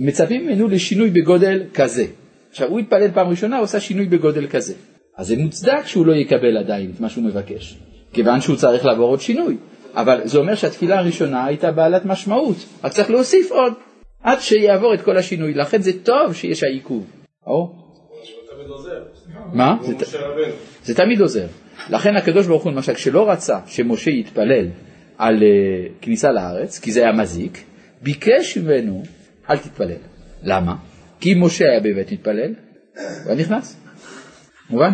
[0.00, 2.04] מצפים ממנו לשינוי בגודל כזה.
[2.50, 4.74] עכשיו, הוא התפלל פעם ראשונה, הוא עושה שינוי בגודל כזה.
[5.16, 7.78] אז זה מוצדק שהוא לא יקבל עדיין את מה שהוא מבקש,
[8.12, 9.56] כיוון שהוא צריך לעבור עוד שינוי.
[9.94, 13.72] אבל זה אומר שהתפילה הראשונה הייתה בעלת משמעות, רק צריך להוסיף עוד,
[14.22, 15.54] עד שיעבור את כל השינוי.
[15.54, 17.06] לכן זה טוב שיש העיכוב.
[17.46, 17.72] או?
[19.52, 19.76] מה?
[20.84, 21.46] זה תמיד עוזר.
[21.90, 24.66] לכן הקדוש ברוך הוא למשל כשלא רצה שמשה יתפלל
[25.18, 27.64] על uh, כניסה לארץ, כי זה היה מזיק,
[28.02, 29.02] ביקש ממנו
[29.50, 29.96] אל תתפלל.
[30.42, 30.76] למה?
[31.20, 32.54] כי אם משה היה באמת מתפלל,
[32.94, 33.76] הוא היה נכנס.
[34.70, 34.92] מובן?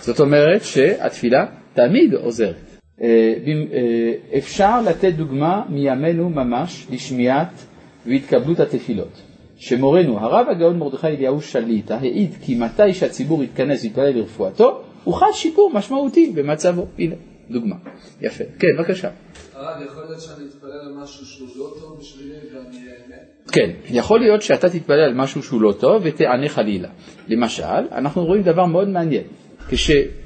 [0.00, 2.69] זאת אומרת שהתפילה תמיד עוזרת.
[3.00, 7.64] Uh, uh, אפשר לתת דוגמה מימינו ממש לשמיעת
[8.06, 9.22] והתקבלות התפילות.
[9.56, 15.42] שמורנו הרב הגאון מרדכי אליהו שליטה העיד כי מתי שהציבור יתכנס ויתפלל לרפואתו, הוא חש
[15.42, 16.86] שיפור משמעותי במצבו.
[16.98, 17.14] הנה,
[17.50, 17.76] דוגמה.
[18.20, 18.44] יפה.
[18.58, 19.10] כן, בבקשה.
[19.54, 23.16] הרב, יכול להיות שאני אתפלל על משהו שהוא לא טוב בשבילי ואני אענה?
[23.52, 26.88] כן, יכול להיות שאתה תתפלל על משהו שהוא לא טוב ותענה חלילה.
[27.28, 29.24] למשל, אנחנו רואים דבר מאוד מעניין.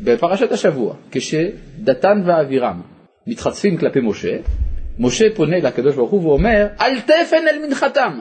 [0.02, 2.80] בפרשת השבוע, כשדתן ואבירם
[3.26, 4.36] מתחצפים כלפי משה,
[4.98, 8.20] משה פונה לקדוש ברוך הוא ואומר, אל תפן אל מנחתם.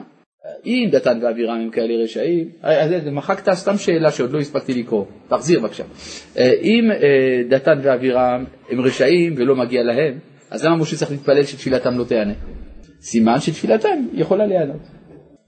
[0.66, 5.60] אם דתן ואבירם הם כאלה רשעים, אז מחקת סתם שאלה שעוד לא הספקתי לקרוא, תחזיר
[5.60, 5.84] בבקשה.
[6.62, 10.18] אם אה, דתן ואבירם הם רשעים ולא מגיע להם,
[10.50, 12.32] אז למה משה צריך להתפלל שתפילתם לא תיענה?
[13.00, 14.80] סימן שתפילתם יכולה להיענות.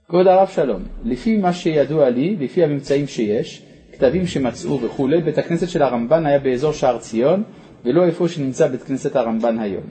[0.09, 3.61] כבוד הרב שלום, לפי מה שידוע לי, לפי הממצאים שיש,
[3.97, 7.43] כתבים שמצאו וכולי, בית הכנסת של הרמב"ן היה באזור שער ציון,
[7.85, 9.83] ולא איפה שנמצא בית כנסת הרמב"ן היום.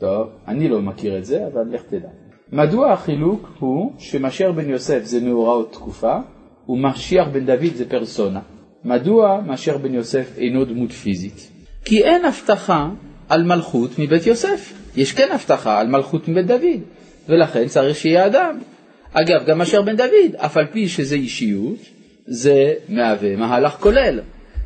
[0.00, 2.08] טוב, אני לא מכיר את זה, אבל לך תדע.
[2.52, 6.16] מדוע החילוק הוא שמשיח בן יוסף זה מאורעות תקופה
[6.68, 8.40] ומשיח בן דוד זה פרסונה?
[8.84, 11.50] מדוע משיח בן יוסף אינו דמות פיזית?
[11.84, 12.88] כי אין הבטחה
[13.28, 16.80] על מלכות מבית יוסף, יש כן הבטחה על מלכות מבית דוד,
[17.28, 18.58] ולכן צריך שיהיה אדם.
[19.12, 21.78] אגב, גם משיח בן דוד, אף על פי שזה אישיות,
[22.30, 24.20] זה מהווה מהלך כולל.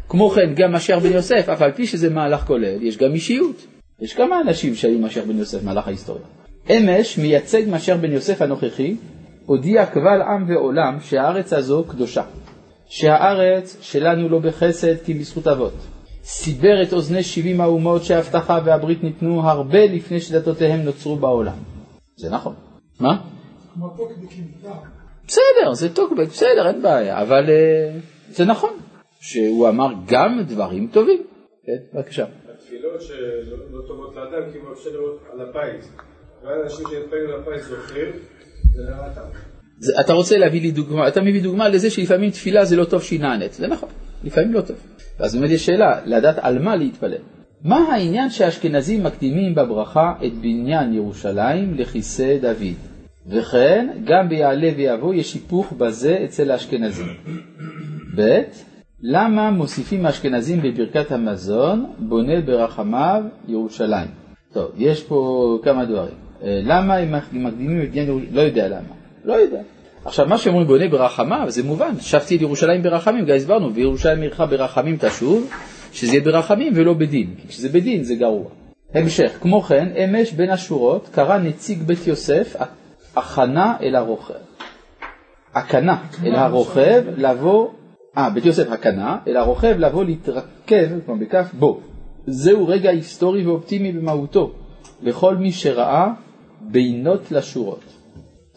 [0.08, 3.66] כמו כן, גם משיח בן יוסף, אף על פי שזה מהלך כולל, יש גם אישיות.
[4.00, 6.24] יש כמה אנשים שהיו משיח בן יוסף במהלך ההיסטוריה.
[6.70, 8.96] אמש מייצג מאשר בן יוסף הנוכחי,
[9.46, 12.22] הודיע קבל עם ועולם שהארץ הזו קדושה,
[12.86, 15.74] שהארץ שלנו לא בחסד כי בזכות אבות.
[16.24, 21.56] סיבר את אוזני שבעים האומות שההבטחה והברית ניתנו הרבה לפני שדתותיהם נוצרו בעולם.
[22.16, 22.54] זה נכון.
[23.00, 23.20] מה?
[25.32, 28.70] בסדר, זה טוקבק, בסדר, אין בעיה, אבל uh, זה נכון,
[29.20, 31.22] שהוא אמר גם דברים טובים.
[31.66, 32.24] כן, בבקשה.
[32.54, 35.92] התפילות שלא טובות לאדם, כי הוא מאפשר לראות על הפיס.
[36.44, 38.12] ואנשים שיתפללו לפיס זוכרים,
[38.74, 39.20] זה לרעתם.
[40.00, 43.20] אתה רוצה להביא לי דוגמה, אתה מביא דוגמה לזה שלפעמים תפילה זה לא טוב שהיא
[43.20, 43.88] נענית, זה נכון,
[44.24, 44.76] לפעמים לא טוב.
[45.20, 47.22] ואז באמת יש שאלה, לדעת על מה להתפלל.
[47.64, 52.91] מה העניין שהאשכנזים מקדימים בברכה את בניין ירושלים לכיסא דוד?
[53.26, 57.06] וכן, גם ביעלה ויבוא יש היפוך בזה אצל האשכנזים.
[58.16, 58.40] ב.
[59.02, 64.08] למה מוסיפים האשכנזים בברכת המזון, בונה ברחמיו ירושלים?
[64.52, 66.14] טוב, יש פה כמה דברים.
[66.42, 68.34] אה, למה הם מקדימים את ירושלים?
[68.34, 68.94] לא יודע למה.
[69.24, 69.60] לא יודע.
[70.04, 72.00] עכשיו, מה שאומרים בונה ברחמיו, זה מובן.
[72.00, 75.50] שבתי את ירושלים ברחמים, גם הסברנו, וירושלים עירך ברחמים תשוב,
[75.92, 77.34] שזה יהיה ברחמים ולא בדין.
[77.42, 78.44] כי כשזה בדין זה גרוע.
[78.94, 82.56] המשך, כמו כן, אמש בין השורות קרא נציג בית יוסף
[83.16, 84.34] הכנה אל הרוכב.
[85.54, 87.68] הכנה אל הרוכב לבוא,
[88.18, 91.80] אה, בית יוסף הכנה, אל הרוכב לבוא להתרכב, כמו בכף, בו.
[92.26, 94.52] זהו רגע היסטורי ואופטימי במהותו,
[95.02, 96.12] לכל מי שראה
[96.60, 97.84] בינות לשורות.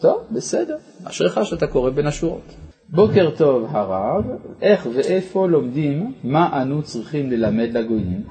[0.01, 2.55] טוב, בסדר, אשריך שאתה קורא בין השורות.
[2.89, 4.25] בוקר טוב הרב,
[4.61, 8.21] איך ואיפה לומדים מה אנו צריכים ללמד לגויים,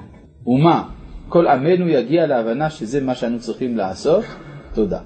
[0.47, 0.89] ומה
[1.29, 4.23] כל עמנו יגיע להבנה שזה מה שאנו צריכים לעשות?
[4.73, 4.99] תודה.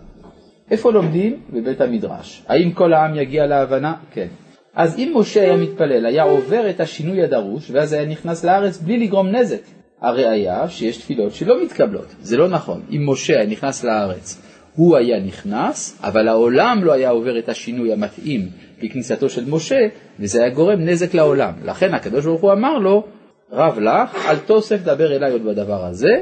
[0.71, 1.39] איפה לומדים?
[1.53, 2.43] בבית המדרש.
[2.47, 3.93] האם כל העם יגיע להבנה?
[4.13, 4.27] כן.
[4.75, 8.99] אז אם משה היה מתפלל, היה עובר את השינוי הדרוש, ואז היה נכנס לארץ בלי
[8.99, 9.61] לגרום נזק.
[10.01, 12.15] הראיה שיש תפילות שלא מתקבלות.
[12.21, 12.81] זה לא נכון.
[12.91, 14.41] אם משה היה נכנס לארץ,
[14.75, 18.49] הוא היה נכנס, אבל העולם לא היה עובר את השינוי המתאים
[18.83, 19.87] בכניסתו של משה,
[20.19, 21.53] וזה היה גורם נזק לעולם.
[21.65, 23.03] לכן הקדוש ברוך הוא אמר לו,
[23.51, 26.13] רב לך, אל תוסף דבר אליי עוד בדבר הזה.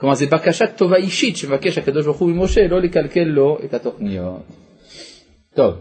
[0.00, 4.42] כלומר, זו בקשת טובה אישית שמבקש הקדוש ברוך הוא ממשה לא לקלקל לו את התוכניות.
[5.54, 5.74] טוב.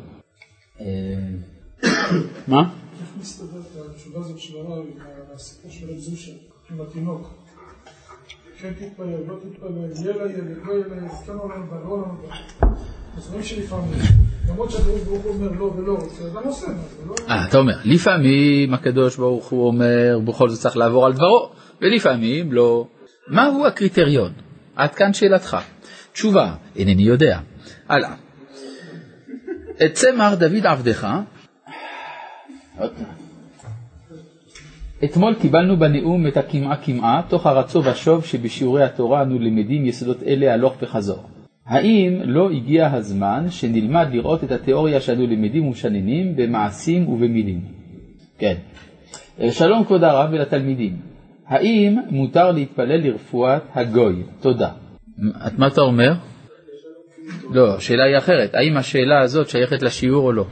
[0.81, 0.85] אה,
[2.47, 2.59] מה?
[3.01, 6.31] איך מסתדרת התשובה הזאת של הרב עם הסיפור של הזושה,
[6.71, 7.29] עם התינוק?
[8.61, 9.69] כן תתפלל, לא תתפלל,
[10.05, 12.35] יהיה לילד, לא יהיה לילד, כן עולם הבא, לא עולם הבא.
[13.17, 13.99] אז רואים שלפעמים,
[14.49, 17.15] למרות שהקדוש ברוך הוא אומר לא ולא רוצה, אדם עושה, זה לא...
[17.29, 21.51] אה, אתה אומר, לפעמים הקדוש ברוך הוא אומר, בכל זאת צריך לעבור על דברו,
[21.81, 22.87] ולפעמים לא.
[23.27, 24.31] מהו הקריטריון?
[24.75, 25.57] עד כאן שאלתך.
[26.13, 27.39] תשובה, אינני יודע.
[27.89, 28.13] הלאה.
[29.85, 31.07] את צמר דוד עבדך,
[35.03, 40.53] אתמול קיבלנו בנאום את הקמעה קמעה, תוך הרצו ושוב שבשיעורי התורה אנו למדים יסודות אלה
[40.53, 41.23] הלוך וחזור.
[41.65, 47.61] האם לא הגיע הזמן שנלמד לראות את התיאוריה שאנו למדים ומשננים במעשים ובמילים?
[48.37, 48.55] כן.
[49.51, 50.97] שלום כבוד הרב ולתלמידים.
[51.49, 54.23] האם מותר להתפלל לרפואת הגוי?
[54.39, 54.69] תודה.
[55.57, 56.13] מה אתה אומר?
[57.51, 58.55] לא, השאלה היא אחרת.
[58.55, 60.45] האם השאלה הזאת שייכת לשיעור או לא?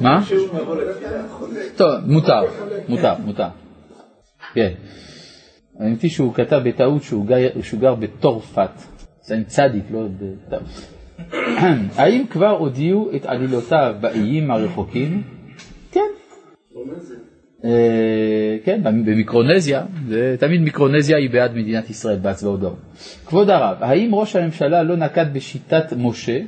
[0.00, 0.22] מה?
[1.76, 2.40] טוב, מותר,
[2.88, 3.48] מותר, מותר.
[4.54, 4.72] כן.
[5.80, 7.26] האמת היא שהוא כתב בטעות שהוא
[7.80, 8.70] גר בתורפת,
[9.22, 10.62] זה עם צדיק, לא בטעות.
[11.96, 15.22] האם כבר הודיעו את עלילותיו באיים הרחוקים?
[15.90, 16.00] כן.
[17.64, 19.82] אה, כן, במיקרונזיה,
[20.38, 22.76] תמיד מיקרונזיה היא בעד מדינת ישראל בהצבעות דור.
[23.26, 26.38] כבוד הרב, האם ראש הממשלה לא נקט בשיטת משה,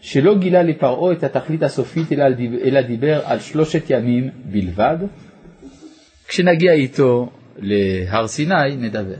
[0.00, 2.12] שלא גילה לפרעה את התכלית הסופית
[2.64, 4.96] אלא דיבר על שלושת ימים בלבד?
[6.28, 9.14] כשנגיע איתו להר סיני נדבר.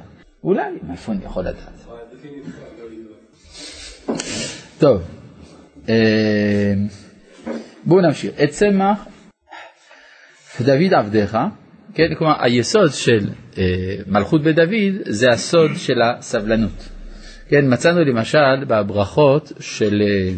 [0.45, 1.87] אולי, מאיפה אני יכול לדעת?
[4.79, 5.03] טוב,
[5.89, 6.75] אה,
[7.85, 8.33] בואו נמשיך.
[8.43, 9.07] את צמח
[10.61, 11.39] דוד עבדיך,
[11.95, 13.29] כן, כלומר היסוד של
[13.59, 13.65] אה,
[14.07, 16.89] מלכות בית דוד זה הסוד של הסבלנות.
[17.49, 20.33] כן, מצאנו למשל בברכות של אה,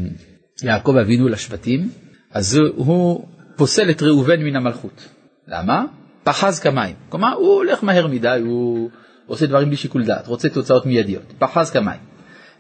[0.62, 1.90] יעקב אבינו לשבטים,
[2.32, 5.08] אז הוא פוסל את ראובן מן המלכות.
[5.48, 5.84] למה?
[6.24, 6.94] פחז כמים.
[7.08, 8.90] כלומר, הוא הולך מהר מדי, הוא
[9.26, 11.32] עושה דברים בלי שיקול דעת, רוצה תוצאות מיידיות.
[11.38, 12.00] פחז כמים.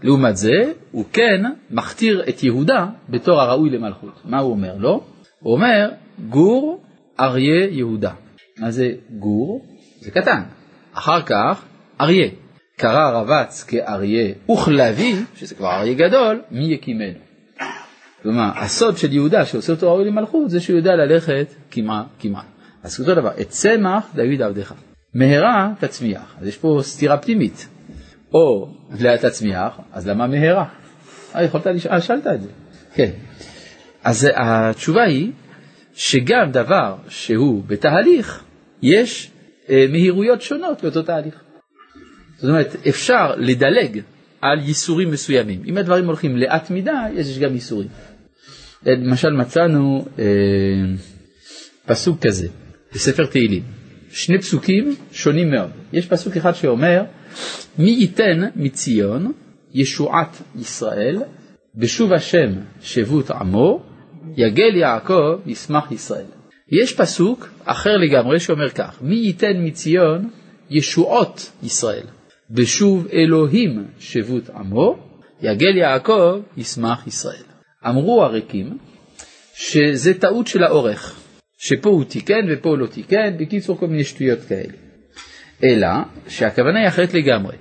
[0.02, 4.20] לעומת זה, הוא כן מכתיר את יהודה בתור הראוי למלכות.
[4.24, 5.04] מה הוא אומר לו?
[5.40, 5.90] הוא אומר,
[6.28, 6.83] גור
[7.20, 8.12] אריה יהודה.
[8.58, 9.66] מה זה גור?
[10.00, 10.42] זה קטן.
[10.92, 11.62] אחר כך,
[12.00, 12.28] אריה.
[12.76, 17.18] קרא רבץ כאריה וכלבי, שזה כבר אריה גדול, מי יקימנו.
[18.22, 22.44] כלומר, הסוד של יהודה שעושה אותו ראוי למלכות, זה שהוא יודע ללכת כמעט כמעט.
[22.82, 24.72] אז אותו דבר, את צמח דוד עבדך.
[25.14, 26.34] מהרה תצמיח.
[26.40, 27.68] אז יש פה סתירה פנימית.
[28.34, 28.68] או
[29.20, 30.64] תצמיח, אז למה מהרה?
[31.34, 32.48] אה, יכולת לשאול, שאלת את זה.
[32.94, 33.10] כן.
[34.04, 35.32] אז התשובה היא
[35.94, 38.44] שגם דבר שהוא בתהליך,
[38.82, 39.30] יש
[39.70, 41.34] אה, מהירויות שונות לאותו תהליך.
[42.36, 44.00] זאת אומרת, אפשר לדלג
[44.40, 45.62] על ייסורים מסוימים.
[45.66, 47.88] אם הדברים הולכים לאט מדי, יש גם ייסורים.
[48.86, 50.24] למשל מצאנו אה,
[51.86, 52.48] פסוק כזה
[52.92, 53.62] בספר תהילים,
[54.10, 55.70] שני פסוקים שונים מאוד.
[55.92, 57.02] יש פסוק אחד שאומר,
[57.78, 59.32] מי ייתן מציון
[59.74, 61.22] ישועת ישראל,
[61.74, 63.82] בשוב השם שבות עמו,
[64.36, 66.26] יגל יעקב ישמח ישראל.
[66.82, 70.30] יש פסוק אחר לגמרי שאומר כך, מי ייתן מציון
[70.70, 72.06] ישועות ישראל,
[72.50, 74.98] בשוב אלוהים שבות עמו,
[75.42, 77.44] יגל יעקב ישמח ישראל.
[77.86, 78.78] אמרו הריקים
[79.54, 81.20] שזה טעות של האורך,
[81.58, 84.72] שפה הוא תיקן ופה הוא לא תיקן, בקיצור כל מיני שטויות כאלה.
[85.64, 85.88] אלא
[86.28, 87.56] שהכוונה היא אחרת לגמרי.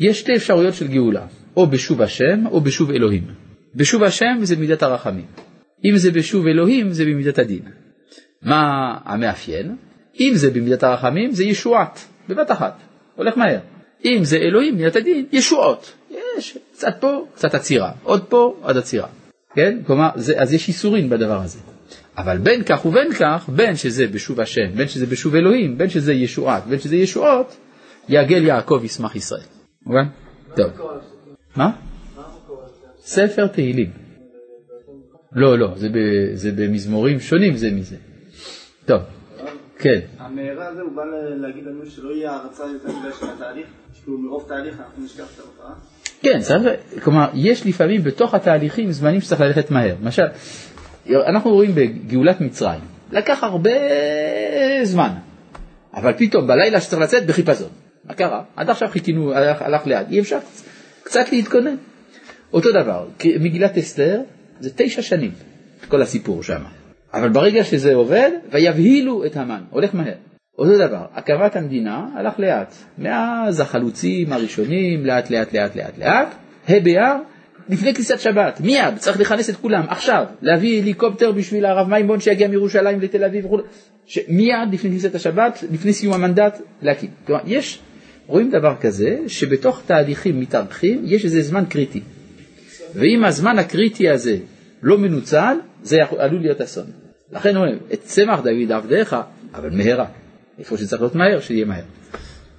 [0.00, 1.26] יש שתי אפשרויות של גאולה,
[1.56, 3.26] או בשוב השם או בשוב אלוהים.
[3.74, 5.47] בשוב השם זה מידת הרחמים.
[5.84, 7.62] אם זה בשוב אלוהים זה במידת הדין.
[8.42, 9.76] מה המאפיין?
[10.20, 12.78] אם זה במידת הרחמים זה ישועת, בבת אחת,
[13.14, 13.58] הולך מהר.
[14.04, 15.92] אם זה אלוהים, מידת הדין, ישועות.
[16.10, 19.08] יש, קצת פה, קצת עצירה, עוד פה, עוד עצירה.
[19.54, 19.78] כן?
[19.86, 21.58] כלומר, זה, אז יש איסורים בדבר הזה.
[22.18, 26.12] אבל בין כך ובין כך, בין שזה בשוב השם, בין שזה בשוב אלוהים, בין שזה
[26.12, 27.56] ישועת, בין שזה ישועות,
[28.08, 29.40] יעגל יעקב ישמח ישראל.
[29.86, 30.04] מובן?
[30.56, 30.70] טוב.
[31.56, 31.70] מה?
[33.00, 34.07] ספר תהילים.
[35.32, 35.94] לא, לא, זה, ב,
[36.34, 37.96] זה במזמורים שונים זה מזה.
[38.86, 39.02] טוב,
[39.78, 40.00] כן.
[40.18, 41.02] המהרה הזה הוא בא
[41.36, 45.40] להגיד לנו שלא יהיה הערצה יותר מדי של התהליך, שכאילו מרוב תהליך אנחנו נשכח את
[45.40, 45.74] ההופעה.
[46.22, 49.94] כן, צריך, כלומר, יש לפעמים בתוך התהליכים זמנים שצריך ללכת מהר.
[50.02, 50.26] למשל,
[51.10, 52.80] אנחנו רואים בגאולת מצרים,
[53.12, 53.70] לקח הרבה
[54.82, 55.10] זמן,
[55.94, 57.70] אבל פתאום בלילה שצריך לצאת בחיפזון.
[58.04, 58.42] מה קרה?
[58.56, 60.38] עד עכשיו חיכינו, הלך, הלך לאט, אי אפשר
[61.02, 61.74] קצת להתכונן.
[62.52, 63.06] אותו דבר,
[63.40, 64.20] מגילת אסתר
[64.60, 65.30] זה תשע שנים,
[65.88, 66.62] כל הסיפור שם.
[67.14, 70.14] אבל ברגע שזה עובד, ויבהילו את המן, הולך מהר.
[70.58, 72.74] אותו דבר, הקמת המדינה הלך לאט.
[72.98, 76.34] מאז החלוצים הראשונים, לאט לאט לאט לאט לאט,
[76.68, 77.14] ה' באייר,
[77.68, 82.48] לפני כניסת שבת, מיד, צריך לכנס את כולם, עכשיו, להביא הליקופטר בשביל הרב מימון שיגיע
[82.48, 83.58] מירושלים לתל אביב וכו',
[84.28, 87.10] מיד לפני כניסת השבת, לפני סיום המנדט, להקים.
[87.26, 87.78] כלומר, יש,
[88.26, 92.00] רואים דבר כזה, שבתוך תהליכים מתארחים, יש איזה זמן קריטי.
[92.94, 94.36] ואם הזמן הקריטי הזה
[94.82, 96.86] לא מנוצל, זה עלול להיות אסון.
[97.32, 99.16] לכן אומרים, את צמח דוד עבדיך,
[99.54, 100.06] אבל מהרה.
[100.58, 101.82] איפה שצריך להיות מהר, שיהיה מהר.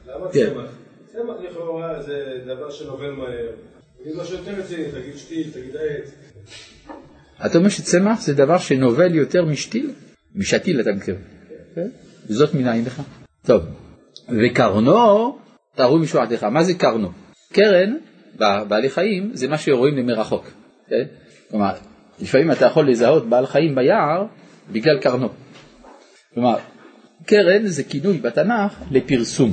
[0.08, 0.50] למה כן.
[0.54, 0.72] צמח?
[1.06, 3.48] צמח לכאורה זה דבר שנובל מהר.
[4.04, 6.12] תגיד משהו יותר רציני, תגיד שתיל, תגיד עץ.
[7.46, 9.92] אתה אומר שצמח זה דבר שנובל יותר משתיל?
[10.36, 11.22] משתיל אתה מתכוון.
[11.76, 11.88] כן?
[12.30, 13.02] וזאת מנין לך?
[13.46, 13.64] טוב,
[14.30, 15.38] וקרנו
[15.76, 16.44] תראו משועתך.
[16.44, 17.12] מה זה קרנו?
[17.54, 17.98] קרן,
[18.40, 20.52] בבעלי חיים, זה מה שרואים למרחוק.
[20.90, 21.04] כן?
[21.52, 21.72] כלומר,
[22.22, 24.26] לפעמים אתה יכול לזהות בעל חיים ביער
[24.72, 25.30] בגלל קרנו.
[26.34, 26.56] כלומר,
[27.26, 29.52] קרן זה כינוי בתנ"ך לפרסום,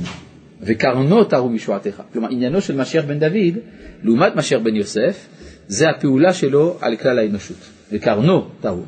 [0.61, 2.01] וקרנו תראו משועתך.
[2.13, 3.57] כלומר, עניינו של משיח בן דוד,
[4.03, 5.27] לעומת משיח בן יוסף,
[5.67, 7.57] זה הפעולה שלו על כלל האנושות.
[7.91, 8.83] וקרנו תראו.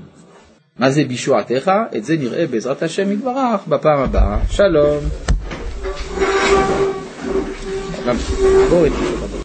[0.79, 1.71] מה זה בישועתך?
[1.97, 4.39] את זה נראה בעזרת השם יתברך בפעם הבאה.
[4.49, 5.03] שלום.